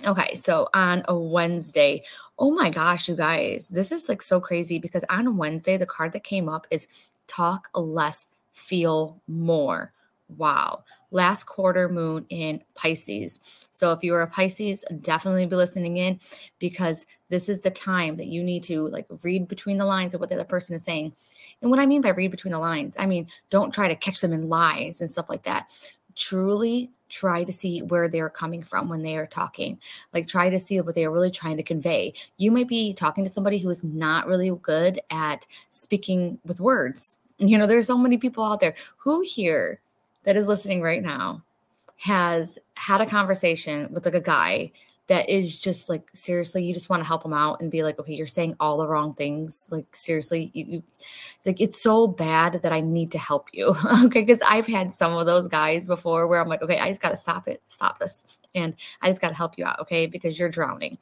Okay, 0.07 0.35
so 0.35 0.69
on 0.73 1.05
a 1.07 1.17
Wednesday, 1.17 2.03
oh 2.39 2.51
my 2.55 2.71
gosh, 2.71 3.09
you 3.09 3.17
guys, 3.17 3.69
this 3.69 3.93
is 3.93 4.09
like 4.09 4.23
so 4.23 4.41
crazy 4.41 4.79
because 4.79 5.05
on 5.11 5.37
Wednesday, 5.37 5.77
the 5.77 5.87
card 5.87 6.13
that 6.15 6.25
came 6.25 6.49
up 6.49 6.67
is 6.71 6.89
talk 7.27 7.69
less, 7.75 8.27
feel 8.53 9.21
more. 9.29 9.93
Wow. 10.37 10.85
Last 11.11 11.45
quarter 11.45 11.89
moon 11.89 12.25
in 12.29 12.63
Pisces. 12.75 13.69
So 13.71 13.93
if 13.93 14.03
you 14.03 14.15
are 14.15 14.23
a 14.23 14.27
Pisces, 14.27 14.85
definitely 15.01 15.47
be 15.47 15.57
listening 15.57 15.99
in 15.99 16.21
because 16.59 17.07
this 17.29 17.49
is 17.49 17.61
the 17.61 17.71
time 17.71 18.17
that 18.17 18.27
you 18.27 18.43
need 18.43 18.63
to 18.65 18.89
like 18.89 19.07
read 19.23 19.49
between 19.49 19.79
the 19.79 19.85
lines 19.85 20.15
of 20.15 20.21
what 20.21 20.31
the 20.31 20.37
other 20.37 20.45
person 20.45 20.75
is 20.75 20.85
saying. 20.85 21.13
And 21.61 21.71
what 21.71 21.81
I 21.81 21.87
mean 21.87 22.01
by 22.01 22.11
read 22.11 22.31
between 22.31 22.53
the 22.53 22.59
lines, 22.59 22.97
I 22.99 23.07
mean, 23.07 23.29
don't 23.51 23.73
try 23.73 23.89
to 23.89 23.97
catch 23.97 24.21
them 24.21 24.33
in 24.33 24.49
lies 24.49 25.01
and 25.01 25.11
stuff 25.11 25.29
like 25.29 25.45
that. 25.45 25.71
Truly 26.17 26.91
try 27.13 27.45
to 27.45 27.53
see 27.53 27.83
where 27.83 28.09
they're 28.09 28.31
coming 28.31 28.63
from 28.63 28.89
when 28.89 29.03
they 29.03 29.17
are 29.17 29.27
talking. 29.27 29.79
Like 30.15 30.27
try 30.27 30.49
to 30.49 30.59
see 30.59 30.81
what 30.81 30.95
they 30.95 31.05
are 31.05 31.11
really 31.11 31.31
trying 31.31 31.59
to 31.59 31.63
convey. 31.63 32.15
You 32.39 32.51
might 32.51 32.69
be 32.69 32.95
talking 32.95 33.23
to 33.25 33.31
somebody 33.31 33.59
who 33.59 33.69
is 33.69 33.85
not 33.85 34.27
really 34.27 34.51
good 34.63 35.01
at 35.11 35.47
speaking 35.69 36.39
with 36.47 36.61
words. 36.61 37.19
You 37.39 37.59
know, 37.59 37.67
there's 37.67 37.87
so 37.87 37.99
many 37.99 38.17
people 38.17 38.45
out 38.45 38.61
there 38.61 38.75
who 38.97 39.21
here 39.21 39.81
that 40.25 40.37
is 40.37 40.47
listening 40.47 40.83
right 40.83 41.03
now 41.03 41.43
has 41.97 42.59
had 42.75 43.01
a 43.01 43.07
conversation 43.07 43.89
with 43.93 44.05
like 44.05 44.15
a 44.15 44.21
guy 44.21 44.73
that 45.09 45.29
is 45.29 45.61
just 45.61 45.89
like 45.89 46.09
seriously 46.13 46.65
you 46.65 46.73
just 46.73 46.89
want 46.89 47.01
to 47.01 47.07
help 47.07 47.23
them 47.23 47.33
out 47.33 47.61
and 47.61 47.71
be 47.71 47.83
like 47.83 47.99
okay 47.99 48.15
you're 48.15 48.27
saying 48.27 48.57
all 48.61 48.79
the 48.79 48.87
wrong 48.87 49.15
things. 49.15 49.69
Like 49.71 49.95
seriously 49.95 50.51
you, 50.55 50.65
you 50.65 50.83
like 51.45 51.61
it's 51.61 51.83
so 51.83 52.07
bad 52.07 52.63
that 52.63 52.73
i 52.73 52.81
need 52.81 53.11
to 53.13 53.19
help 53.19 53.49
you. 53.53 53.75
Okay 54.05 54.21
because 54.21 54.43
i've 54.43 54.67
had 54.67 54.93
some 54.93 55.13
of 55.13 55.27
those 55.27 55.49
guys 55.49 55.87
before 55.87 56.27
where 56.27 56.41
i'm 56.41 56.49
like 56.49 56.63
okay 56.63 56.79
i 56.79 56.89
just 56.89 57.03
got 57.03 57.11
to 57.11 57.17
stop 57.17 57.49
it 57.49 57.63
stop 57.69 57.99
this 57.99 58.39
and 58.55 58.75
i 59.01 59.09
just 59.09 59.21
got 59.21 59.29
to 59.29 59.35
help 59.35 59.59
you 59.59 59.65
out 59.65 59.81
okay 59.81 60.07
because 60.07 60.39
you're 60.39 60.49
drowning 60.49 60.99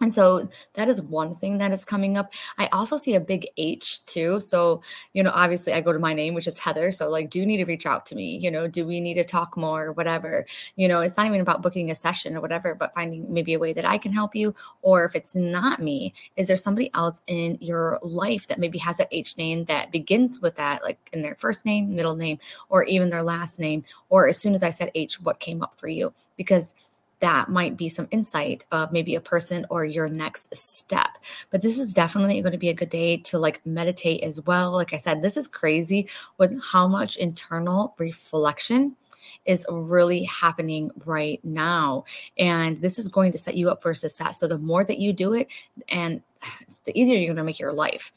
and 0.00 0.14
so 0.14 0.48
that 0.74 0.88
is 0.88 1.00
one 1.00 1.34
thing 1.34 1.56
that 1.58 1.72
is 1.72 1.84
coming 1.84 2.18
up. 2.18 2.34
I 2.58 2.66
also 2.66 2.98
see 2.98 3.14
a 3.14 3.20
big 3.20 3.48
H 3.56 4.04
too. 4.04 4.40
So, 4.40 4.82
you 5.14 5.22
know, 5.22 5.32
obviously 5.34 5.72
I 5.72 5.80
go 5.80 5.92
to 5.92 5.98
my 5.98 6.12
name, 6.12 6.34
which 6.34 6.46
is 6.46 6.58
Heather. 6.58 6.90
So, 6.90 7.08
like, 7.08 7.30
do 7.30 7.40
you 7.40 7.46
need 7.46 7.56
to 7.58 7.64
reach 7.64 7.86
out 7.86 8.04
to 8.06 8.14
me? 8.14 8.36
You 8.36 8.50
know, 8.50 8.68
do 8.68 8.86
we 8.86 9.00
need 9.00 9.14
to 9.14 9.24
talk 9.24 9.56
more 9.56 9.86
or 9.86 9.92
whatever? 9.92 10.44
You 10.76 10.86
know, 10.86 11.00
it's 11.00 11.16
not 11.16 11.26
even 11.26 11.40
about 11.40 11.62
booking 11.62 11.90
a 11.90 11.94
session 11.94 12.36
or 12.36 12.42
whatever, 12.42 12.74
but 12.74 12.92
finding 12.92 13.32
maybe 13.32 13.54
a 13.54 13.58
way 13.58 13.72
that 13.72 13.86
I 13.86 13.96
can 13.96 14.12
help 14.12 14.36
you. 14.36 14.54
Or 14.82 15.04
if 15.04 15.14
it's 15.14 15.34
not 15.34 15.80
me, 15.80 16.12
is 16.36 16.48
there 16.48 16.58
somebody 16.58 16.90
else 16.92 17.22
in 17.26 17.56
your 17.62 17.98
life 18.02 18.48
that 18.48 18.58
maybe 18.58 18.78
has 18.78 18.98
that 18.98 19.08
H 19.10 19.38
name 19.38 19.64
that 19.64 19.92
begins 19.92 20.40
with 20.40 20.56
that, 20.56 20.82
like 20.82 20.98
in 21.14 21.22
their 21.22 21.36
first 21.36 21.64
name, 21.64 21.96
middle 21.96 22.16
name, 22.16 22.38
or 22.68 22.84
even 22.84 23.08
their 23.08 23.22
last 23.22 23.58
name? 23.58 23.82
Or 24.10 24.28
as 24.28 24.36
soon 24.36 24.52
as 24.52 24.62
I 24.62 24.70
said 24.70 24.90
H, 24.94 25.22
what 25.22 25.40
came 25.40 25.62
up 25.62 25.80
for 25.80 25.88
you? 25.88 26.12
Because 26.36 26.74
that 27.20 27.48
might 27.48 27.76
be 27.76 27.88
some 27.88 28.08
insight 28.10 28.66
of 28.70 28.92
maybe 28.92 29.14
a 29.14 29.20
person 29.20 29.66
or 29.70 29.84
your 29.84 30.08
next 30.08 30.54
step. 30.54 31.18
But 31.50 31.62
this 31.62 31.78
is 31.78 31.94
definitely 31.94 32.40
going 32.42 32.52
to 32.52 32.58
be 32.58 32.68
a 32.68 32.74
good 32.74 32.88
day 32.88 33.16
to 33.18 33.38
like 33.38 33.64
meditate 33.64 34.22
as 34.22 34.40
well. 34.42 34.72
Like 34.72 34.92
I 34.92 34.98
said, 34.98 35.22
this 35.22 35.36
is 35.36 35.48
crazy 35.48 36.08
with 36.38 36.60
how 36.62 36.86
much 36.86 37.16
internal 37.16 37.94
reflection 37.98 38.96
is 39.44 39.66
really 39.70 40.24
happening 40.24 40.90
right 41.04 41.40
now. 41.44 42.04
And 42.36 42.80
this 42.80 42.98
is 42.98 43.08
going 43.08 43.32
to 43.32 43.38
set 43.38 43.56
you 43.56 43.70
up 43.70 43.82
for 43.82 43.94
success. 43.94 44.40
So 44.40 44.48
the 44.48 44.58
more 44.58 44.84
that 44.84 44.98
you 44.98 45.12
do 45.12 45.32
it, 45.32 45.48
and 45.88 46.22
the 46.84 46.98
easier 46.98 47.16
you're 47.16 47.28
going 47.28 47.36
to 47.36 47.44
make 47.44 47.58
your 47.58 47.72
life. 47.72 48.12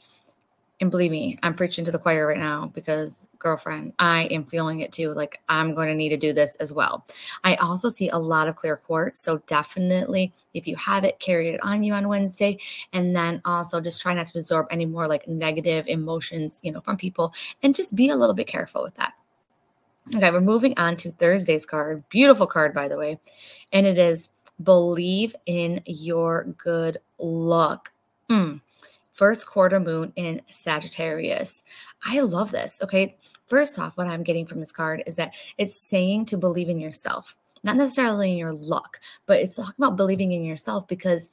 And 0.81 0.89
believe 0.89 1.11
me, 1.11 1.37
I'm 1.43 1.55
preaching 1.55 1.83
to 1.85 1.91
the 1.91 1.99
choir 1.99 2.27
right 2.27 2.37
now 2.37 2.71
because, 2.73 3.27
girlfriend, 3.37 3.93
I 3.99 4.23
am 4.25 4.45
feeling 4.45 4.79
it 4.79 4.93
too. 4.93 5.13
Like, 5.13 5.41
I'm 5.49 5.75
going 5.75 5.89
to 5.89 5.93
need 5.93 6.09
to 6.09 6.17
do 6.17 6.31
this 6.31 6.55
as 6.55 6.71
well. 6.71 7.05
I 7.43 7.55
also 7.55 7.89
see 7.89 8.07
a 8.07 8.17
lot 8.17 8.47
of 8.47 8.55
clear 8.55 8.77
quartz. 8.77 9.21
So, 9.21 9.39
definitely, 9.39 10.31
if 10.53 10.67
you 10.67 10.77
have 10.77 11.03
it, 11.03 11.19
carry 11.19 11.49
it 11.49 11.59
on 11.63 11.83
you 11.83 11.93
on 11.93 12.07
Wednesday. 12.07 12.59
And 12.93 13.13
then 13.13 13.41
also 13.43 13.81
just 13.81 14.01
try 14.01 14.13
not 14.13 14.27
to 14.27 14.39
absorb 14.39 14.67
any 14.71 14.85
more 14.85 15.05
like 15.05 15.27
negative 15.27 15.85
emotions, 15.87 16.61
you 16.63 16.71
know, 16.71 16.79
from 16.79 16.95
people 16.95 17.33
and 17.61 17.75
just 17.75 17.93
be 17.93 18.09
a 18.09 18.15
little 18.15 18.35
bit 18.35 18.47
careful 18.47 18.81
with 18.81 18.95
that. 18.95 19.13
Okay, 20.15 20.31
we're 20.31 20.39
moving 20.39 20.75
on 20.77 20.95
to 20.97 21.11
Thursday's 21.11 21.65
card. 21.65 22.07
Beautiful 22.07 22.47
card, 22.47 22.73
by 22.73 22.87
the 22.87 22.97
way. 22.97 23.19
And 23.73 23.85
it 23.85 23.97
is 23.97 24.29
believe 24.63 25.35
in 25.45 25.81
your 25.85 26.45
good 26.57 26.99
luck. 27.19 27.91
Mm 28.29 28.61
first 29.19 29.47
quarter 29.47 29.81
moon 29.81 30.13
in 30.15 30.41
Sagittarius. 30.47 31.61
I 32.05 32.21
love 32.21 32.51
this. 32.51 32.79
Okay. 32.81 33.17
First 33.47 33.77
off, 33.77 33.97
what 33.97 34.07
I'm 34.07 34.23
getting 34.23 34.45
from 34.45 34.61
this 34.61 34.71
card 34.71 35.03
is 35.05 35.17
that 35.17 35.35
it's 35.57 35.89
saying 35.89 36.27
to 36.27 36.37
believe 36.37 36.69
in 36.69 36.79
yourself, 36.79 37.35
not 37.61 37.75
necessarily 37.75 38.31
in 38.31 38.37
your 38.37 38.53
luck, 38.53 39.01
but 39.25 39.41
it's 39.41 39.57
talking 39.57 39.73
about 39.77 39.97
believing 39.97 40.31
in 40.31 40.45
yourself 40.45 40.87
because 40.87 41.29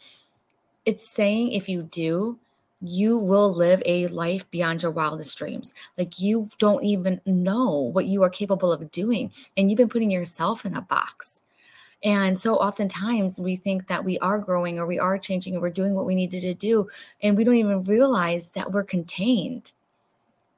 it's 0.85 1.09
saying 1.09 1.53
if 1.53 1.69
you 1.69 1.85
do, 1.85 2.41
you 2.81 3.17
will 3.17 3.55
live 3.55 3.81
a 3.87 4.09
life 4.09 4.51
beyond 4.51 4.83
your 4.83 4.91
wildest 4.91 5.39
dreams. 5.39 5.73
Like 5.97 6.19
you 6.19 6.49
don't 6.59 6.83
even 6.83 7.21
know 7.25 7.79
what 7.79 8.07
you 8.07 8.25
are 8.25 8.31
capable 8.31 8.73
of 8.73 8.91
doing. 8.91 9.31
And 9.57 9.71
you've 9.71 9.79
been 9.79 9.89
putting 9.89 10.11
yourself 10.11 10.67
in 10.67 10.75
a 10.75 10.83
box. 10.83 11.41
And 12.05 12.39
so 12.39 12.57
oftentimes 12.57 13.41
we 13.41 13.57
think 13.57 13.87
that 13.89 14.05
we 14.05 14.19
are 14.19 14.39
growing 14.39 14.79
or 14.79 14.87
we 14.87 14.99
are 14.99 15.19
changing 15.19 15.55
and 15.55 15.63
we're 15.63 15.71
doing 15.71 15.95
what 15.95 16.07
we 16.07 16.15
needed 16.15 16.43
to 16.43 16.55
do. 16.55 16.89
And 17.23 17.37
we 17.37 17.45
don't 17.45 17.55
even 17.55 17.83
realize 17.85 18.53
that 18.53 18.71
we're 18.71 18.85
contained 18.85 19.73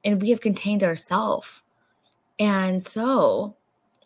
and 0.04 0.20
we 0.20 0.30
have 0.30 0.40
contained 0.40 0.82
ourselves. 0.82 1.62
And 2.38 2.82
so 2.82 3.54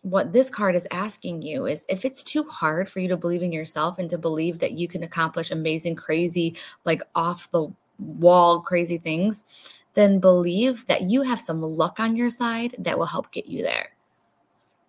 what 0.03 0.33
this 0.33 0.49
card 0.49 0.75
is 0.75 0.87
asking 0.91 1.41
you 1.41 1.65
is 1.65 1.85
if 1.87 2.03
it's 2.05 2.23
too 2.23 2.43
hard 2.43 2.89
for 2.89 2.99
you 2.99 3.07
to 3.07 3.17
believe 3.17 3.41
in 3.41 3.51
yourself 3.51 3.99
and 3.99 4.09
to 4.09 4.17
believe 4.17 4.59
that 4.59 4.73
you 4.73 4.87
can 4.87 5.03
accomplish 5.03 5.49
amazing, 5.49 5.95
crazy, 5.95 6.55
like 6.85 7.01
off 7.15 7.49
the 7.51 7.67
wall, 7.99 8.61
crazy 8.61 8.97
things, 8.97 9.45
then 9.93 10.19
believe 10.19 10.85
that 10.87 11.03
you 11.03 11.21
have 11.21 11.39
some 11.39 11.61
luck 11.61 11.99
on 11.99 12.15
your 12.15 12.29
side 12.29 12.75
that 12.79 12.97
will 12.97 13.05
help 13.05 13.31
get 13.31 13.45
you 13.45 13.63
there. 13.63 13.92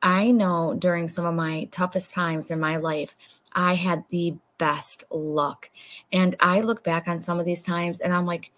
I 0.04 0.30
know 0.30 0.74
during 0.78 1.08
some 1.08 1.24
of 1.24 1.34
my 1.34 1.64
toughest 1.72 2.12
times 2.12 2.50
in 2.50 2.60
my 2.60 2.76
life, 2.76 3.16
I 3.54 3.74
had 3.74 4.04
the 4.10 4.36
best 4.58 5.04
luck. 5.10 5.70
And 6.12 6.36
I 6.40 6.60
look 6.60 6.84
back 6.84 7.08
on 7.08 7.18
some 7.18 7.40
of 7.40 7.46
these 7.46 7.64
times 7.64 8.00
and 8.00 8.12
I'm 8.12 8.26
like, 8.26 8.52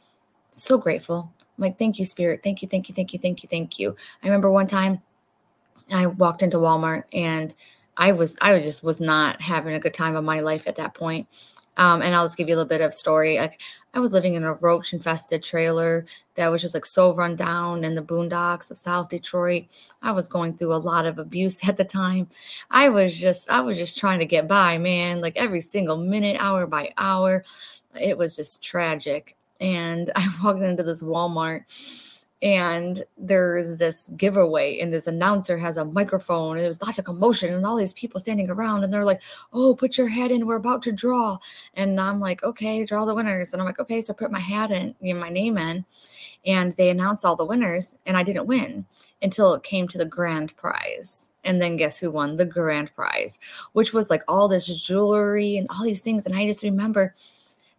so 0.50 0.76
grateful. 0.76 1.32
I'm 1.40 1.62
like, 1.62 1.78
thank 1.78 1.98
you, 1.98 2.04
Spirit. 2.04 2.40
Thank 2.42 2.62
you, 2.62 2.68
thank 2.68 2.88
you, 2.88 2.94
thank 2.94 3.12
you, 3.12 3.18
thank 3.20 3.42
you, 3.42 3.48
thank 3.48 3.78
you. 3.78 3.96
I 4.22 4.26
remember 4.26 4.50
one 4.50 4.66
time 4.66 5.00
I 5.94 6.06
walked 6.08 6.42
into 6.42 6.56
Walmart 6.56 7.04
and 7.12 7.54
I 7.96 8.12
was, 8.12 8.36
I 8.40 8.58
just 8.58 8.82
was 8.82 9.00
not 9.00 9.40
having 9.40 9.74
a 9.74 9.80
good 9.80 9.94
time 9.94 10.16
of 10.16 10.24
my 10.24 10.40
life 10.40 10.66
at 10.66 10.76
that 10.76 10.94
point. 10.94 11.28
Um, 11.78 12.00
and 12.00 12.14
I'll 12.14 12.24
just 12.24 12.36
give 12.36 12.48
you 12.48 12.54
a 12.54 12.56
little 12.56 12.68
bit 12.68 12.80
of 12.80 12.94
story. 12.94 13.36
Like 13.36 13.60
I 13.92 14.00
was 14.00 14.12
living 14.12 14.34
in 14.34 14.44
a 14.44 14.54
roach 14.54 14.92
infested 14.92 15.42
trailer 15.42 16.06
that 16.34 16.48
was 16.48 16.62
just 16.62 16.74
like 16.74 16.86
so 16.86 17.14
run 17.14 17.36
down 17.36 17.84
in 17.84 17.94
the 17.94 18.02
boondocks 18.02 18.70
of 18.70 18.78
South 18.78 19.08
Detroit. 19.08 19.64
I 20.02 20.12
was 20.12 20.28
going 20.28 20.56
through 20.56 20.74
a 20.74 20.76
lot 20.76 21.06
of 21.06 21.18
abuse 21.18 21.66
at 21.68 21.76
the 21.76 21.84
time. 21.84 22.28
I 22.70 22.88
was 22.88 23.14
just, 23.14 23.50
I 23.50 23.60
was 23.60 23.76
just 23.76 23.98
trying 23.98 24.20
to 24.20 24.26
get 24.26 24.48
by, 24.48 24.78
man, 24.78 25.20
like 25.20 25.36
every 25.36 25.60
single 25.60 25.98
minute, 25.98 26.36
hour 26.40 26.66
by 26.66 26.92
hour. 26.96 27.44
It 27.98 28.16
was 28.16 28.36
just 28.36 28.62
tragic. 28.62 29.36
And 29.60 30.10
I 30.16 30.28
walked 30.42 30.62
into 30.62 30.82
this 30.82 31.02
Walmart 31.02 31.64
and 32.42 33.02
there's 33.16 33.78
this 33.78 34.10
giveaway 34.16 34.78
and 34.78 34.92
this 34.92 35.06
announcer 35.06 35.56
has 35.56 35.78
a 35.78 35.84
microphone 35.84 36.52
and 36.52 36.60
there 36.60 36.68
was 36.68 36.82
lots 36.82 36.98
of 36.98 37.04
commotion 37.06 37.54
and 37.54 37.64
all 37.64 37.76
these 37.76 37.94
people 37.94 38.20
standing 38.20 38.50
around 38.50 38.84
and 38.84 38.92
they're 38.92 39.06
like 39.06 39.22
oh 39.54 39.74
put 39.74 39.96
your 39.96 40.08
hat 40.08 40.30
in 40.30 40.46
we're 40.46 40.56
about 40.56 40.82
to 40.82 40.92
draw. 40.92 41.38
And 41.74 41.98
i'm 41.98 42.20
like 42.20 42.42
okay 42.42 42.84
draw 42.84 43.04
the 43.04 43.14
winners. 43.14 43.52
And 43.52 43.62
i'm 43.62 43.66
like 43.66 43.78
okay 43.78 44.02
so 44.02 44.12
put 44.12 44.30
my 44.30 44.40
hat 44.40 44.70
in 44.70 44.94
you 45.00 45.14
know, 45.14 45.20
my 45.20 45.30
name 45.30 45.56
in. 45.56 45.84
And 46.44 46.76
they 46.76 46.90
announced 46.90 47.24
all 47.24 47.36
the 47.36 47.44
winners 47.44 47.96
and 48.04 48.16
i 48.16 48.22
didn't 48.22 48.46
win 48.46 48.84
until 49.22 49.54
it 49.54 49.62
came 49.62 49.88
to 49.88 49.98
the 49.98 50.04
grand 50.04 50.54
prize. 50.56 51.30
And 51.42 51.62
then 51.62 51.76
guess 51.76 51.98
who 52.00 52.10
won 52.10 52.36
the 52.36 52.44
grand 52.44 52.94
prize? 52.94 53.38
Which 53.72 53.94
was 53.94 54.10
like 54.10 54.22
all 54.28 54.48
this 54.48 54.66
jewelry 54.66 55.56
and 55.56 55.68
all 55.70 55.84
these 55.84 56.02
things 56.02 56.26
and 56.26 56.36
i 56.36 56.46
just 56.46 56.62
remember 56.62 57.14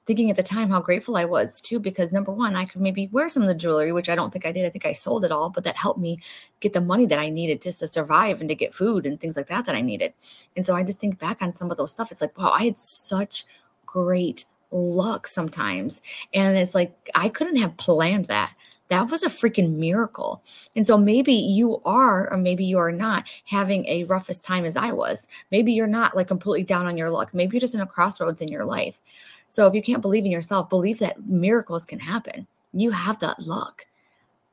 thinking 0.07 0.31
at 0.31 0.37
the 0.37 0.43
time 0.43 0.69
how 0.69 0.79
grateful 0.79 1.17
I 1.17 1.25
was 1.25 1.59
too, 1.59 1.79
because 1.79 2.13
number 2.13 2.31
one, 2.31 2.55
I 2.55 2.65
could 2.65 2.81
maybe 2.81 3.09
wear 3.11 3.27
some 3.27 3.43
of 3.43 3.49
the 3.49 3.53
jewelry, 3.53 3.91
which 3.91 4.07
I 4.07 4.15
don't 4.15 4.31
think 4.31 4.45
I 4.45 4.53
did. 4.53 4.65
I 4.65 4.69
think 4.69 4.85
I 4.85 4.93
sold 4.93 5.25
it 5.25 5.31
all, 5.33 5.49
but 5.49 5.65
that 5.65 5.75
helped 5.75 5.99
me 5.99 6.19
get 6.61 6.71
the 6.71 6.81
money 6.81 7.05
that 7.05 7.19
I 7.19 7.29
needed 7.29 7.61
just 7.61 7.79
to 7.81 7.87
survive 7.89 8.39
and 8.39 8.49
to 8.49 8.55
get 8.55 8.73
food 8.73 9.05
and 9.05 9.19
things 9.19 9.35
like 9.35 9.47
that 9.47 9.65
that 9.65 9.75
I 9.75 9.81
needed. 9.81 10.13
And 10.55 10.65
so 10.65 10.75
I 10.75 10.83
just 10.83 10.99
think 10.99 11.19
back 11.19 11.41
on 11.41 11.51
some 11.51 11.69
of 11.69 11.77
those 11.77 11.91
stuff. 11.91 12.11
It's 12.11 12.21
like, 12.21 12.37
wow, 12.37 12.51
I 12.51 12.63
had 12.63 12.77
such 12.77 13.45
great 13.85 14.45
luck 14.71 15.27
sometimes. 15.27 16.01
And 16.33 16.57
it's 16.57 16.73
like, 16.73 16.93
I 17.13 17.27
couldn't 17.27 17.57
have 17.57 17.77
planned 17.77 18.25
that. 18.25 18.53
That 18.89 19.11
was 19.11 19.21
a 19.21 19.27
freaking 19.27 19.75
miracle. 19.75 20.41
And 20.73 20.87
so 20.87 20.97
maybe 20.97 21.33
you 21.33 21.81
are, 21.83 22.31
or 22.31 22.37
maybe 22.37 22.63
you 22.63 22.77
are 22.77 22.93
not 22.93 23.25
having 23.43 23.85
a 23.87 24.05
roughest 24.05 24.45
time 24.45 24.63
as 24.63 24.77
I 24.77 24.93
was. 24.93 25.27
Maybe 25.51 25.73
you're 25.73 25.87
not 25.87 26.15
like 26.15 26.29
completely 26.29 26.63
down 26.63 26.85
on 26.85 26.95
your 26.95 27.11
luck. 27.11 27.33
Maybe 27.33 27.55
you're 27.55 27.61
just 27.61 27.75
in 27.75 27.81
a 27.81 27.85
crossroads 27.85 28.41
in 28.41 28.47
your 28.47 28.63
life. 28.63 29.01
So 29.48 29.68
if 29.68 29.74
you 29.74 29.82
can't 29.82 30.01
believe 30.01 30.25
in 30.25 30.32
yourself, 30.32 30.70
believe 30.70 31.00
that 31.00 31.25
miracles 31.25 31.86
can 31.86 32.00
happen. 32.00 32.48
You 32.74 32.92
have 32.92 33.20
that 33.20 33.39
luck. 33.39 33.86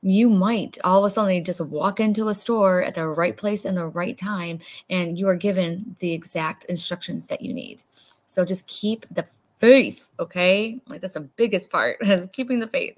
You 0.02 0.28
might 0.28 0.78
all 0.84 0.98
of 0.98 1.04
a 1.04 1.10
sudden 1.10 1.44
just 1.44 1.60
walk 1.62 1.98
into 1.98 2.28
a 2.28 2.34
store 2.34 2.82
at 2.82 2.94
the 2.94 3.08
right 3.08 3.36
place 3.36 3.64
and 3.64 3.76
the 3.76 3.86
right 3.86 4.16
time, 4.16 4.60
and 4.90 5.18
you 5.18 5.28
are 5.28 5.36
given 5.36 5.96
the 5.98 6.12
exact 6.12 6.64
instructions 6.66 7.26
that 7.28 7.40
you 7.40 7.54
need. 7.54 7.80
So 8.26 8.44
just 8.44 8.66
keep 8.66 9.06
the 9.10 9.26
faith, 9.56 10.10
okay? 10.20 10.80
Like 10.88 11.00
that's 11.00 11.14
the 11.14 11.20
biggest 11.20 11.70
part 11.70 11.98
is 12.02 12.26
keeping 12.28 12.58
the 12.58 12.66
faith. 12.66 12.96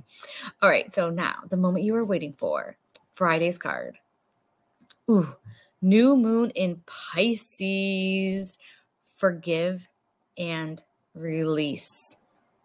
All 0.63 0.69
right, 0.69 0.93
so 0.93 1.11
now 1.11 1.37
the 1.49 1.57
moment 1.57 1.85
you 1.85 1.93
were 1.93 2.05
waiting 2.05 2.33
for, 2.33 2.77
Friday's 3.13 3.59
card. 3.59 3.97
Ooh, 5.09 5.35
new 5.81 6.17
moon 6.17 6.51
in 6.51 6.83
Pisces. 6.87 8.59
Forgive 9.15 9.89
and 10.37 10.83
release. 11.17 12.17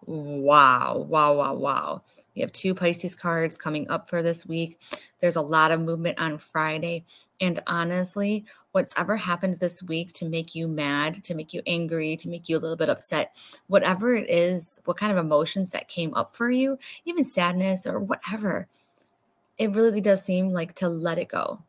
Wow, 0.05 1.05
wow, 1.07 1.33
wow, 1.35 1.53
wow. 1.53 2.03
We 2.35 2.41
have 2.41 2.51
two 2.51 2.73
Pisces 2.73 3.15
cards 3.15 3.57
coming 3.57 3.89
up 3.89 4.09
for 4.09 4.23
this 4.23 4.45
week. 4.45 4.81
There's 5.19 5.35
a 5.35 5.41
lot 5.41 5.71
of 5.71 5.81
movement 5.81 6.19
on 6.19 6.37
Friday. 6.37 7.03
And 7.39 7.59
honestly, 7.67 8.45
what's 8.71 8.93
ever 8.97 9.17
happened 9.17 9.59
this 9.59 9.83
week 9.83 10.13
to 10.13 10.25
make 10.25 10.55
you 10.55 10.67
mad, 10.67 11.23
to 11.25 11.35
make 11.35 11.53
you 11.53 11.61
angry, 11.67 12.15
to 12.15 12.29
make 12.29 12.47
you 12.47 12.57
a 12.57 12.59
little 12.59 12.77
bit 12.77 12.89
upset, 12.89 13.37
whatever 13.67 14.15
it 14.15 14.29
is, 14.29 14.79
what 14.85 14.97
kind 14.97 15.11
of 15.11 15.17
emotions 15.17 15.71
that 15.71 15.87
came 15.87 16.13
up 16.13 16.35
for 16.35 16.49
you, 16.49 16.79
even 17.05 17.23
sadness 17.23 17.85
or 17.85 17.99
whatever, 17.99 18.67
it 19.57 19.75
really 19.75 20.01
does 20.01 20.23
seem 20.23 20.49
like 20.49 20.73
to 20.75 20.87
let 20.87 21.19
it 21.19 21.27
go 21.27 21.61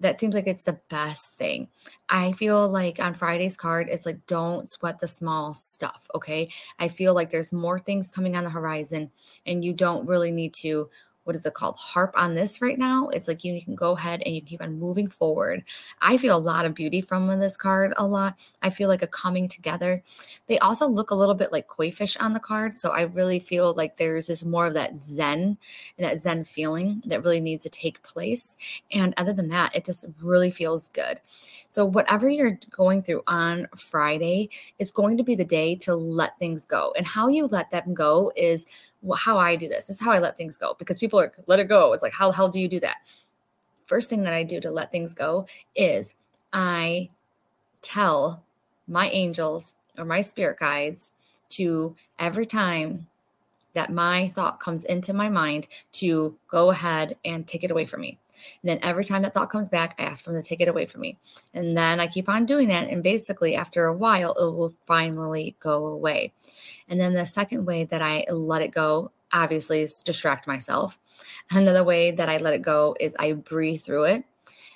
that 0.00 0.20
seems 0.20 0.34
like 0.34 0.46
it's 0.46 0.64
the 0.64 0.80
best 0.88 1.36
thing. 1.36 1.68
I 2.08 2.32
feel 2.32 2.68
like 2.68 3.00
on 3.00 3.14
Friday's 3.14 3.56
card, 3.56 3.88
it's 3.90 4.06
like, 4.06 4.26
don't 4.26 4.68
sweat 4.68 4.98
the 5.00 5.08
small 5.08 5.54
stuff. 5.54 6.08
Okay. 6.14 6.50
I 6.78 6.88
feel 6.88 7.14
like 7.14 7.30
there's 7.30 7.52
more 7.52 7.80
things 7.80 8.12
coming 8.12 8.36
on 8.36 8.44
the 8.44 8.50
horizon, 8.50 9.10
and 9.44 9.64
you 9.64 9.72
don't 9.72 10.06
really 10.06 10.30
need 10.30 10.54
to 10.54 10.88
what 11.28 11.36
is 11.36 11.44
it 11.44 11.52
called 11.52 11.76
harp 11.76 12.14
on 12.16 12.34
this 12.34 12.62
right 12.62 12.78
now? 12.78 13.08
It's 13.08 13.28
like 13.28 13.44
you, 13.44 13.52
you, 13.52 13.62
can 13.62 13.74
go 13.74 13.92
ahead 13.92 14.22
and 14.24 14.34
you 14.34 14.40
keep 14.40 14.62
on 14.62 14.78
moving 14.78 15.08
forward. 15.08 15.62
I 16.00 16.16
feel 16.16 16.34
a 16.34 16.38
lot 16.38 16.64
of 16.64 16.72
beauty 16.72 17.02
from 17.02 17.28
this 17.38 17.58
card 17.58 17.92
a 17.98 18.06
lot. 18.06 18.40
I 18.62 18.70
feel 18.70 18.88
like 18.88 19.02
a 19.02 19.06
coming 19.06 19.46
together. 19.46 20.02
They 20.46 20.58
also 20.58 20.88
look 20.88 21.10
a 21.10 21.14
little 21.14 21.34
bit 21.34 21.52
like 21.52 21.68
koi 21.68 21.90
fish 21.90 22.16
on 22.16 22.32
the 22.32 22.40
card 22.40 22.74
so 22.74 22.92
i 22.92 23.02
really 23.02 23.38
feel 23.38 23.74
like 23.74 23.98
there's 23.98 24.28
this 24.28 24.42
more 24.42 24.66
of 24.66 24.72
that 24.72 24.96
zen 24.96 25.58
and 25.98 26.06
that 26.06 26.18
zen 26.18 26.44
feeling 26.44 27.02
that 27.04 27.22
really 27.22 27.40
needs 27.40 27.64
to 27.64 27.68
take 27.68 28.02
place. 28.02 28.56
And 28.90 29.12
other 29.18 29.34
than 29.34 29.48
that 29.48 29.76
it 29.76 29.84
just 29.84 30.06
really 30.22 30.50
feels 30.50 30.88
good. 30.88 31.20
So 31.68 31.84
whatever 31.84 32.30
you're 32.30 32.58
going 32.70 33.02
through 33.02 33.22
on 33.26 33.68
friday 33.76 34.48
is 34.78 34.90
going 34.90 35.18
to 35.18 35.22
be 35.22 35.34
the 35.34 35.44
day 35.44 35.74
to 35.76 35.94
let 35.94 36.38
things 36.38 36.64
go. 36.64 36.94
And 36.96 37.06
how 37.06 37.28
you 37.28 37.44
let 37.44 37.70
them 37.70 37.92
go 37.92 38.32
is 38.34 38.66
how 39.16 39.38
I 39.38 39.56
do 39.56 39.68
this. 39.68 39.86
This 39.86 40.00
is 40.00 40.04
how 40.04 40.12
I 40.12 40.18
let 40.18 40.36
things 40.36 40.56
go 40.56 40.74
because 40.78 40.98
people 40.98 41.20
are 41.20 41.32
let 41.46 41.60
it 41.60 41.68
go. 41.68 41.92
It's 41.92 42.02
like, 42.02 42.12
how 42.12 42.30
the 42.30 42.36
hell 42.36 42.48
do 42.48 42.60
you 42.60 42.68
do 42.68 42.80
that? 42.80 42.96
First 43.84 44.10
thing 44.10 44.22
that 44.24 44.34
I 44.34 44.42
do 44.42 44.60
to 44.60 44.70
let 44.70 44.92
things 44.92 45.14
go 45.14 45.46
is 45.74 46.14
I 46.52 47.10
tell 47.80 48.44
my 48.86 49.08
angels 49.10 49.74
or 49.96 50.04
my 50.04 50.20
spirit 50.20 50.58
guides 50.58 51.12
to 51.50 51.96
every 52.18 52.46
time 52.46 53.06
that 53.74 53.92
my 53.92 54.28
thought 54.28 54.60
comes 54.60 54.84
into 54.84 55.12
my 55.12 55.28
mind 55.28 55.68
to 55.92 56.36
go 56.48 56.70
ahead 56.70 57.16
and 57.24 57.46
take 57.46 57.64
it 57.64 57.70
away 57.70 57.84
from 57.84 58.00
me. 58.00 58.18
And 58.62 58.70
then 58.70 58.78
every 58.82 59.04
time 59.04 59.22
that 59.22 59.34
thought 59.34 59.50
comes 59.50 59.68
back, 59.68 59.94
I 59.98 60.02
ask 60.04 60.22
for 60.22 60.32
them 60.32 60.42
to 60.42 60.48
take 60.48 60.60
it 60.60 60.68
away 60.68 60.86
from 60.86 61.02
me. 61.02 61.18
And 61.54 61.76
then 61.76 62.00
I 62.00 62.06
keep 62.06 62.28
on 62.28 62.46
doing 62.46 62.68
that. 62.68 62.88
And 62.88 63.02
basically, 63.02 63.56
after 63.56 63.86
a 63.86 63.94
while, 63.94 64.32
it 64.32 64.56
will 64.56 64.74
finally 64.82 65.56
go 65.60 65.86
away. 65.86 66.32
And 66.88 67.00
then 67.00 67.14
the 67.14 67.26
second 67.26 67.66
way 67.66 67.84
that 67.84 68.02
I 68.02 68.24
let 68.30 68.62
it 68.62 68.70
go, 68.70 69.12
obviously, 69.32 69.80
is 69.80 70.02
distract 70.02 70.46
myself. 70.46 70.98
Another 71.50 71.84
way 71.84 72.10
that 72.10 72.28
I 72.28 72.38
let 72.38 72.54
it 72.54 72.62
go 72.62 72.96
is 72.98 73.16
I 73.18 73.32
breathe 73.32 73.82
through 73.82 74.04
it. 74.04 74.24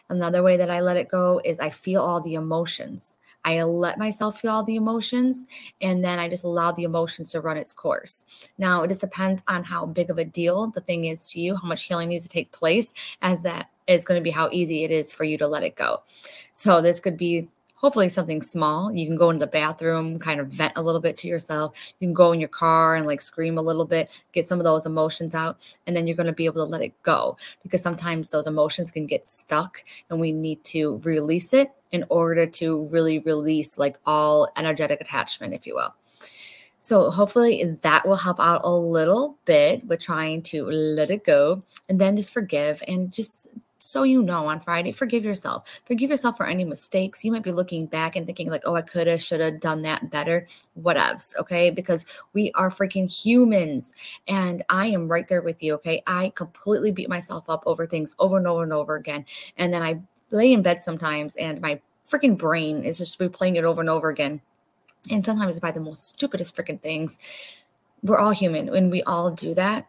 Another 0.08 0.42
way 0.42 0.56
that 0.56 0.70
I 0.70 0.80
let 0.80 0.96
it 0.96 1.08
go 1.08 1.40
is 1.44 1.60
I 1.60 1.70
feel 1.70 2.02
all 2.02 2.20
the 2.20 2.34
emotions. 2.34 3.18
I 3.44 3.62
let 3.62 3.98
myself 3.98 4.40
feel 4.40 4.52
all 4.52 4.62
the 4.62 4.76
emotions 4.76 5.46
and 5.80 6.04
then 6.04 6.18
I 6.18 6.28
just 6.28 6.44
allow 6.44 6.72
the 6.72 6.84
emotions 6.84 7.30
to 7.30 7.40
run 7.40 7.56
its 7.56 7.72
course. 7.72 8.48
Now, 8.58 8.82
it 8.82 8.88
just 8.88 9.00
depends 9.00 9.42
on 9.48 9.64
how 9.64 9.86
big 9.86 10.10
of 10.10 10.18
a 10.18 10.24
deal 10.24 10.68
the 10.68 10.80
thing 10.80 11.06
is 11.06 11.30
to 11.32 11.40
you, 11.40 11.56
how 11.56 11.66
much 11.66 11.84
healing 11.84 12.10
needs 12.10 12.24
to 12.24 12.30
take 12.30 12.52
place, 12.52 12.94
as 13.20 13.42
that 13.42 13.70
is 13.88 14.04
going 14.04 14.20
to 14.20 14.22
be 14.22 14.30
how 14.30 14.48
easy 14.52 14.84
it 14.84 14.90
is 14.90 15.12
for 15.12 15.24
you 15.24 15.36
to 15.38 15.48
let 15.48 15.64
it 15.64 15.74
go. 15.74 16.02
So, 16.52 16.80
this 16.80 17.00
could 17.00 17.16
be 17.16 17.48
hopefully 17.82 18.08
something 18.08 18.40
small. 18.40 18.92
You 18.92 19.06
can 19.06 19.16
go 19.16 19.30
into 19.30 19.40
the 19.40 19.50
bathroom, 19.50 20.18
kind 20.18 20.40
of 20.40 20.48
vent 20.48 20.74
a 20.76 20.82
little 20.82 21.00
bit 21.00 21.16
to 21.18 21.28
yourself. 21.28 21.94
You 21.98 22.06
can 22.06 22.14
go 22.14 22.32
in 22.32 22.38
your 22.38 22.48
car 22.48 22.94
and 22.94 23.06
like 23.06 23.20
scream 23.20 23.58
a 23.58 23.62
little 23.62 23.84
bit, 23.84 24.24
get 24.32 24.46
some 24.46 24.60
of 24.60 24.64
those 24.64 24.86
emotions 24.86 25.34
out, 25.34 25.76
and 25.86 25.96
then 25.96 26.06
you're 26.06 26.16
going 26.16 26.28
to 26.28 26.32
be 26.32 26.46
able 26.46 26.64
to 26.64 26.70
let 26.70 26.82
it 26.82 26.94
go 27.02 27.36
because 27.62 27.82
sometimes 27.82 28.30
those 28.30 28.46
emotions 28.46 28.90
can 28.90 29.06
get 29.06 29.26
stuck 29.26 29.82
and 30.08 30.20
we 30.20 30.32
need 30.32 30.62
to 30.64 30.98
release 30.98 31.52
it 31.52 31.72
in 31.90 32.04
order 32.08 32.46
to 32.46 32.84
really 32.84 33.18
release 33.18 33.78
like 33.78 33.98
all 34.06 34.48
energetic 34.56 35.00
attachment, 35.00 35.52
if 35.52 35.66
you 35.66 35.74
will. 35.74 35.94
So 36.80 37.10
hopefully 37.10 37.78
that 37.82 38.06
will 38.06 38.16
help 38.16 38.40
out 38.40 38.62
a 38.64 38.74
little 38.74 39.36
bit 39.44 39.84
with 39.86 40.00
trying 40.00 40.42
to 40.42 40.64
let 40.64 41.10
it 41.10 41.24
go 41.24 41.62
and 41.88 42.00
then 42.00 42.16
just 42.16 42.32
forgive 42.32 42.82
and 42.88 43.12
just 43.12 43.48
so 43.82 44.04
you 44.04 44.22
know 44.22 44.46
on 44.46 44.60
Friday, 44.60 44.92
forgive 44.92 45.24
yourself. 45.24 45.80
Forgive 45.84 46.10
yourself 46.10 46.36
for 46.36 46.46
any 46.46 46.64
mistakes. 46.64 47.24
You 47.24 47.32
might 47.32 47.42
be 47.42 47.50
looking 47.50 47.86
back 47.86 48.14
and 48.14 48.24
thinking, 48.26 48.48
like, 48.48 48.62
oh, 48.64 48.76
I 48.76 48.82
could 48.82 49.08
have, 49.08 49.20
should 49.20 49.40
have 49.40 49.58
done 49.58 49.82
that 49.82 50.08
better. 50.08 50.46
Whatevs, 50.80 51.36
okay? 51.38 51.70
Because 51.70 52.06
we 52.32 52.52
are 52.52 52.70
freaking 52.70 53.10
humans. 53.10 53.94
And 54.28 54.62
I 54.68 54.86
am 54.86 55.10
right 55.10 55.26
there 55.26 55.42
with 55.42 55.62
you, 55.62 55.74
okay? 55.74 56.02
I 56.06 56.32
completely 56.36 56.92
beat 56.92 57.08
myself 57.08 57.50
up 57.50 57.64
over 57.66 57.86
things 57.86 58.14
over 58.18 58.36
and 58.36 58.46
over 58.46 58.62
and 58.62 58.72
over 58.72 58.94
again. 58.94 59.26
And 59.56 59.74
then 59.74 59.82
I 59.82 60.00
lay 60.30 60.52
in 60.52 60.62
bed 60.62 60.80
sometimes 60.80 61.34
and 61.36 61.60
my 61.60 61.80
freaking 62.08 62.38
brain 62.38 62.84
is 62.84 62.98
just 62.98 63.18
replaying 63.18 63.56
it 63.56 63.64
over 63.64 63.80
and 63.80 63.90
over 63.90 64.08
again. 64.08 64.40
And 65.10 65.24
sometimes 65.24 65.58
by 65.58 65.72
the 65.72 65.80
most 65.80 66.08
stupidest 66.08 66.56
freaking 66.56 66.80
things. 66.80 67.18
We're 68.04 68.18
all 68.18 68.30
human 68.30 68.68
and 68.68 68.90
we 68.90 69.02
all 69.02 69.30
do 69.32 69.54
that. 69.54 69.86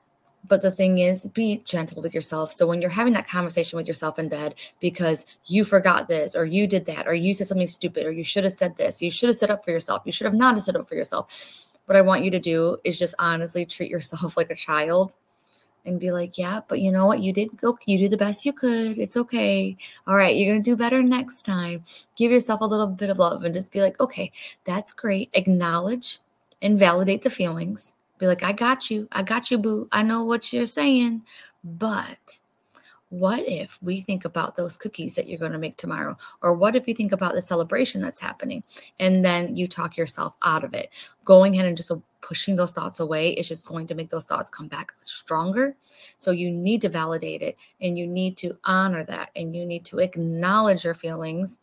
But 0.47 0.62
the 0.62 0.71
thing 0.71 0.97
is, 0.97 1.27
be 1.27 1.62
gentle 1.65 2.01
with 2.01 2.13
yourself. 2.13 2.51
So 2.51 2.67
when 2.67 2.82
you're 2.82 2.89
having 2.89 3.13
that 3.13 3.27
conversation 3.27 3.77
with 3.77 3.88
yourself 3.88 4.19
in 4.19 4.27
bed 4.27 4.56
because 4.79 5.25
you 5.45 5.63
forgot 5.63 6.08
this 6.08 6.36
or 6.36 6.45
you 6.45 6.67
did 6.67 6.86
that 6.88 7.08
or 7.08 7.13
you 7.13 7.34
said 7.34 7.47
something 7.47 7.67
stupid 7.67 8.06
or 8.06 8.12
you 8.12 8.23
should 8.23 8.43
have 8.43 8.53
said 8.53 8.75
this, 8.77 9.01
you 9.01 9.10
should 9.10 9.29
have 9.29 9.38
stood 9.38 9.51
up 9.51 9.63
for 9.63 9.71
yourself, 9.71 10.01
you 10.06 10.12
should 10.12 10.25
have 10.25 10.34
not 10.34 10.62
stood 10.62 10.75
up 10.75 10.88
for 10.88 10.95
yourself. 10.95 11.65
What 11.86 11.95
I 11.95 12.01
want 12.01 12.23
you 12.23 12.32
to 12.32 12.39
do 12.39 12.77
is 12.84 12.99
just 12.99 13.15
honestly 13.19 13.65
treat 13.65 13.89
yourself 13.89 14.38
like 14.38 14.49
a 14.49 14.56
child 14.56 15.15
and 15.86 15.99
be 15.99 16.12
like, 16.12 16.38
yeah, 16.38 16.62
but 16.67 16.79
you 16.79 16.91
know 16.91 17.06
what? 17.06 17.21
You 17.21 17.34
did 17.34 17.58
go, 17.58 17.77
you 17.86 17.97
do 17.97 18.08
the 18.08 18.17
best 18.17 18.45
you 18.45 18.53
could. 18.53 18.97
It's 18.97 19.17
okay. 19.17 19.75
All 20.08 20.15
right, 20.15 20.36
you're 20.36 20.49
going 20.49 20.63
to 20.63 20.69
do 20.69 20.75
better 20.75 21.03
next 21.03 21.43
time. 21.43 21.84
Give 22.15 22.32
yourself 22.32 22.62
a 22.62 22.65
little 22.65 22.88
bit 22.88 23.10
of 23.10 23.19
love 23.19 23.43
and 23.43 23.53
just 23.53 23.71
be 23.71 23.82
like, 23.82 23.99
okay, 23.99 24.32
that's 24.63 24.93
great. 24.93 25.29
Acknowledge 25.34 26.19
and 26.62 26.79
validate 26.79 27.23
the 27.23 27.29
feelings. 27.29 27.95
Be 28.23 28.27
like, 28.27 28.43
I 28.43 28.53
got 28.53 28.89
you. 28.89 29.05
I 29.12 29.21
got 29.21 29.51
you, 29.51 29.57
boo. 29.57 29.89
I 29.91 30.01
know 30.01 30.23
what 30.23 30.53
you're 30.53 30.65
saying. 30.65 31.23
But 31.62 32.39
what 33.09 33.43
if 33.45 33.77
we 33.81 33.99
think 33.99 34.23
about 34.23 34.55
those 34.55 34.77
cookies 34.77 35.15
that 35.15 35.27
you're 35.27 35.38
going 35.38 35.51
to 35.51 35.57
make 35.57 35.75
tomorrow? 35.75 36.17
Or 36.41 36.53
what 36.53 36.77
if 36.77 36.88
you 36.88 36.93
think 36.93 37.12
about 37.12 37.33
the 37.33 37.41
celebration 37.41 38.01
that's 38.01 38.21
happening 38.21 38.63
and 38.97 39.25
then 39.25 39.57
you 39.57 39.67
talk 39.67 39.97
yourself 39.97 40.38
out 40.41 40.63
of 40.63 40.73
it? 40.73 40.89
Going 41.25 41.55
ahead 41.55 41.65
and 41.65 41.75
just 41.75 41.91
pushing 42.21 42.55
those 42.55 42.71
thoughts 42.71 43.01
away 43.01 43.31
is 43.31 43.45
just 43.45 43.65
going 43.65 43.88
to 43.88 43.93
make 43.93 44.09
those 44.09 44.25
thoughts 44.25 44.49
come 44.49 44.69
back 44.69 44.93
stronger. 45.01 45.75
So 46.17 46.31
you 46.31 46.49
need 46.49 46.79
to 46.79 46.88
validate 46.88 47.41
it 47.41 47.57
and 47.81 47.97
you 47.97 48.07
need 48.07 48.38
to 48.38 48.57
honor 48.63 49.03
that 49.03 49.31
and 49.36 49.53
you 49.53 49.65
need 49.65 49.83
to 49.88 49.99
acknowledge 49.99 50.86
your 50.86 50.93
feelings 50.93 51.59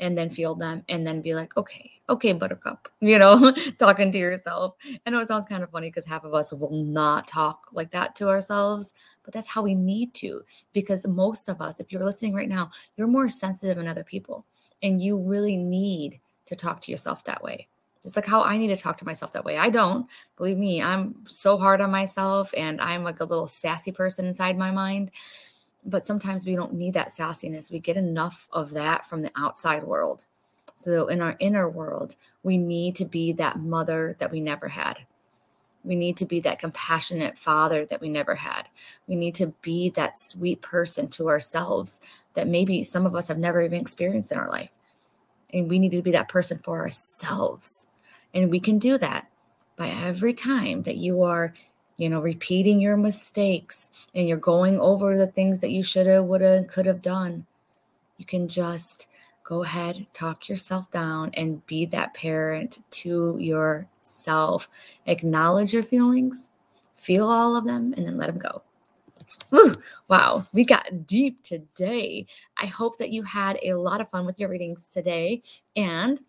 and 0.00 0.18
then 0.18 0.28
feel 0.28 0.56
them 0.56 0.82
and 0.88 1.06
then 1.06 1.20
be 1.20 1.36
like, 1.36 1.56
okay, 1.56 1.92
okay, 2.08 2.32
buttercup, 2.32 2.88
you 3.00 3.18
know, 3.18 3.54
talking 3.78 4.12
to 4.12 4.18
yourself. 4.18 4.74
I 5.06 5.10
know 5.10 5.20
it 5.20 5.28
sounds 5.28 5.46
kind 5.46 5.62
of 5.62 5.70
funny 5.70 5.90
because 5.90 6.06
half 6.06 6.24
of 6.24 6.34
us 6.34 6.52
will 6.52 6.70
not 6.70 7.26
talk 7.26 7.68
like 7.72 7.90
that 7.92 8.14
to 8.16 8.28
ourselves, 8.28 8.94
but 9.22 9.32
that's 9.32 9.48
how 9.48 9.62
we 9.62 9.74
need 9.74 10.14
to. 10.14 10.42
Because 10.72 11.06
most 11.06 11.48
of 11.48 11.60
us, 11.60 11.80
if 11.80 11.92
you're 11.92 12.04
listening 12.04 12.34
right 12.34 12.48
now, 12.48 12.70
you're 12.96 13.06
more 13.06 13.28
sensitive 13.28 13.76
than 13.76 13.88
other 13.88 14.04
people 14.04 14.44
and 14.82 15.00
you 15.00 15.16
really 15.18 15.56
need 15.56 16.20
to 16.46 16.56
talk 16.56 16.80
to 16.82 16.90
yourself 16.90 17.24
that 17.24 17.42
way. 17.42 17.68
It's 18.04 18.16
like 18.16 18.26
how 18.26 18.42
I 18.42 18.58
need 18.58 18.68
to 18.68 18.76
talk 18.76 18.98
to 18.98 19.06
myself 19.06 19.32
that 19.32 19.46
way. 19.46 19.56
I 19.56 19.70
don't, 19.70 20.06
believe 20.36 20.58
me, 20.58 20.82
I'm 20.82 21.14
so 21.24 21.56
hard 21.56 21.80
on 21.80 21.90
myself 21.90 22.52
and 22.54 22.78
I'm 22.82 23.02
like 23.02 23.20
a 23.20 23.24
little 23.24 23.48
sassy 23.48 23.92
person 23.92 24.26
inside 24.26 24.58
my 24.58 24.70
mind 24.70 25.10
but 25.84 26.06
sometimes 26.06 26.46
we 26.46 26.56
don't 26.56 26.74
need 26.74 26.94
that 26.94 27.08
sassiness. 27.08 27.70
We 27.70 27.78
get 27.78 27.96
enough 27.96 28.48
of 28.52 28.70
that 28.70 29.06
from 29.06 29.22
the 29.22 29.30
outside 29.36 29.84
world. 29.84 30.24
So 30.74 31.08
in 31.08 31.20
our 31.20 31.36
inner 31.38 31.68
world, 31.68 32.16
we 32.42 32.58
need 32.58 32.94
to 32.96 33.04
be 33.04 33.32
that 33.34 33.60
mother 33.60 34.16
that 34.18 34.30
we 34.30 34.40
never 34.40 34.68
had. 34.68 34.98
We 35.84 35.94
need 35.94 36.16
to 36.18 36.24
be 36.24 36.40
that 36.40 36.58
compassionate 36.58 37.38
father 37.38 37.84
that 37.86 38.00
we 38.00 38.08
never 38.08 38.34
had. 38.34 38.68
We 39.06 39.16
need 39.16 39.34
to 39.36 39.48
be 39.60 39.90
that 39.90 40.18
sweet 40.18 40.62
person 40.62 41.08
to 41.08 41.28
ourselves 41.28 42.00
that 42.34 42.48
maybe 42.48 42.84
some 42.84 43.06
of 43.06 43.14
us 43.14 43.28
have 43.28 43.38
never 43.38 43.62
even 43.62 43.80
experienced 43.80 44.32
in 44.32 44.38
our 44.38 44.48
life. 44.48 44.70
And 45.52 45.68
we 45.68 45.78
need 45.78 45.92
to 45.92 46.02
be 46.02 46.12
that 46.12 46.28
person 46.28 46.58
for 46.58 46.80
ourselves. 46.80 47.86
And 48.32 48.50
we 48.50 48.60
can 48.60 48.78
do 48.78 48.98
that 48.98 49.30
by 49.76 49.88
every 49.88 50.32
time 50.32 50.82
that 50.82 50.96
you 50.96 51.22
are 51.22 51.52
you 51.96 52.08
know, 52.08 52.20
repeating 52.20 52.80
your 52.80 52.96
mistakes 52.96 53.90
and 54.14 54.26
you're 54.26 54.36
going 54.36 54.80
over 54.80 55.16
the 55.16 55.26
things 55.26 55.60
that 55.60 55.70
you 55.70 55.82
should 55.82 56.06
have, 56.06 56.24
would 56.24 56.40
have, 56.40 56.66
could 56.66 56.86
have 56.86 57.02
done, 57.02 57.46
you 58.18 58.24
can 58.24 58.48
just 58.48 59.08
go 59.44 59.62
ahead, 59.62 60.06
talk 60.14 60.48
yourself 60.48 60.90
down, 60.90 61.30
and 61.34 61.64
be 61.66 61.84
that 61.86 62.14
parent 62.14 62.78
to 62.90 63.36
yourself. 63.38 64.68
Acknowledge 65.06 65.72
your 65.72 65.82
feelings, 65.82 66.50
feel 66.96 67.28
all 67.28 67.54
of 67.54 67.64
them, 67.64 67.92
and 67.96 68.06
then 68.06 68.16
let 68.16 68.26
them 68.26 68.38
go. 68.38 68.62
Wow, 70.08 70.46
we 70.52 70.64
got 70.64 71.06
deep 71.06 71.42
today. 71.42 72.26
I 72.56 72.66
hope 72.66 72.98
that 72.98 73.10
you 73.10 73.22
had 73.22 73.58
a 73.62 73.74
lot 73.74 74.00
of 74.00 74.08
fun 74.08 74.26
with 74.26 74.38
your 74.38 74.48
readings 74.48 74.88
today. 74.88 75.42
And 75.76 76.20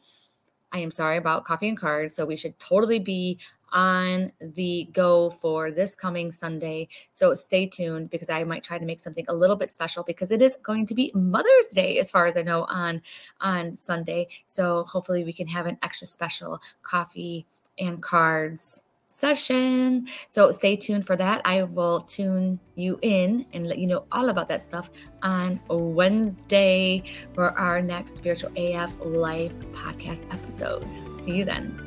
I 0.72 0.80
am 0.80 0.92
sorry 0.92 1.18
about 1.18 1.46
coffee 1.46 1.70
and 1.70 1.78
cards. 1.78 2.16
So 2.16 2.26
we 2.26 2.36
should 2.36 2.58
totally 2.60 3.00
be 3.00 3.40
on 3.76 4.32
the 4.40 4.90
go 4.94 5.30
for 5.30 5.70
this 5.70 5.96
coming 5.96 6.32
Sunday. 6.32 6.88
So 7.12 7.36
stay 7.36 7.68
tuned 7.68 8.10
because 8.10 8.30
I 8.30 8.44
might 8.46 8.64
try 8.64 8.80
to 8.80 8.86
make 8.86 9.02
something 9.02 9.26
a 9.28 9.34
little 9.36 9.58
bit 9.58 9.70
special 9.70 10.04
because 10.04 10.32
it 10.32 10.42
is 10.42 10.56
going 10.64 10.88
to 10.88 10.96
be 10.96 11.12
Mother's 11.14 11.70
Day 11.74 12.00
as 12.00 12.10
far 12.10 12.26
as 12.26 12.38
I 12.38 12.42
know 12.42 12.64
on 12.64 13.04
on 13.42 13.76
Sunday. 13.76 14.30
So 14.48 14.86
hopefully 14.86 15.24
we 15.24 15.34
can 15.34 15.48
have 15.48 15.68
an 15.68 15.78
extra 15.84 16.08
special 16.08 16.60
coffee 16.82 17.46
and 17.78 18.02
cards 18.02 18.82
session. 19.08 20.08
So 20.30 20.52
stay 20.52 20.76
tuned 20.76 21.06
for 21.06 21.16
that. 21.16 21.42
I 21.46 21.64
will 21.64 22.02
tune 22.02 22.60
you 22.76 23.00
in 23.02 23.46
and 23.54 23.68
let 23.68 23.78
you 23.78 23.88
know 23.88 24.06
all 24.12 24.30
about 24.30 24.48
that 24.50 24.64
stuff 24.64 24.90
on 25.22 25.60
Wednesday 25.70 27.04
for 27.34 27.58
our 27.58 27.82
next 27.82 28.16
Spiritual 28.16 28.52
AF 28.58 28.96
Life 29.04 29.54
podcast 29.72 30.26
episode. 30.34 30.86
See 31.20 31.38
you 31.38 31.46
then. 31.46 31.85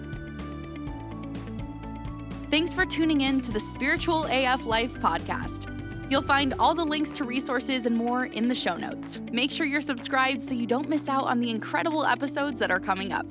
Thanks 2.50 2.72
for 2.72 2.86
tuning 2.86 3.20
in 3.20 3.42
to 3.42 3.52
the 3.52 3.60
Spiritual 3.60 4.24
AF 4.30 4.64
Life 4.64 4.98
podcast. 5.00 5.70
You'll 6.10 6.22
find 6.22 6.54
all 6.58 6.74
the 6.74 6.82
links 6.82 7.12
to 7.12 7.24
resources 7.24 7.84
and 7.84 7.94
more 7.94 8.24
in 8.24 8.48
the 8.48 8.54
show 8.54 8.74
notes. 8.74 9.20
Make 9.30 9.50
sure 9.50 9.66
you're 9.66 9.82
subscribed 9.82 10.40
so 10.40 10.54
you 10.54 10.66
don't 10.66 10.88
miss 10.88 11.10
out 11.10 11.24
on 11.24 11.40
the 11.40 11.50
incredible 11.50 12.06
episodes 12.06 12.58
that 12.60 12.70
are 12.70 12.80
coming 12.80 13.12
up. 13.12 13.30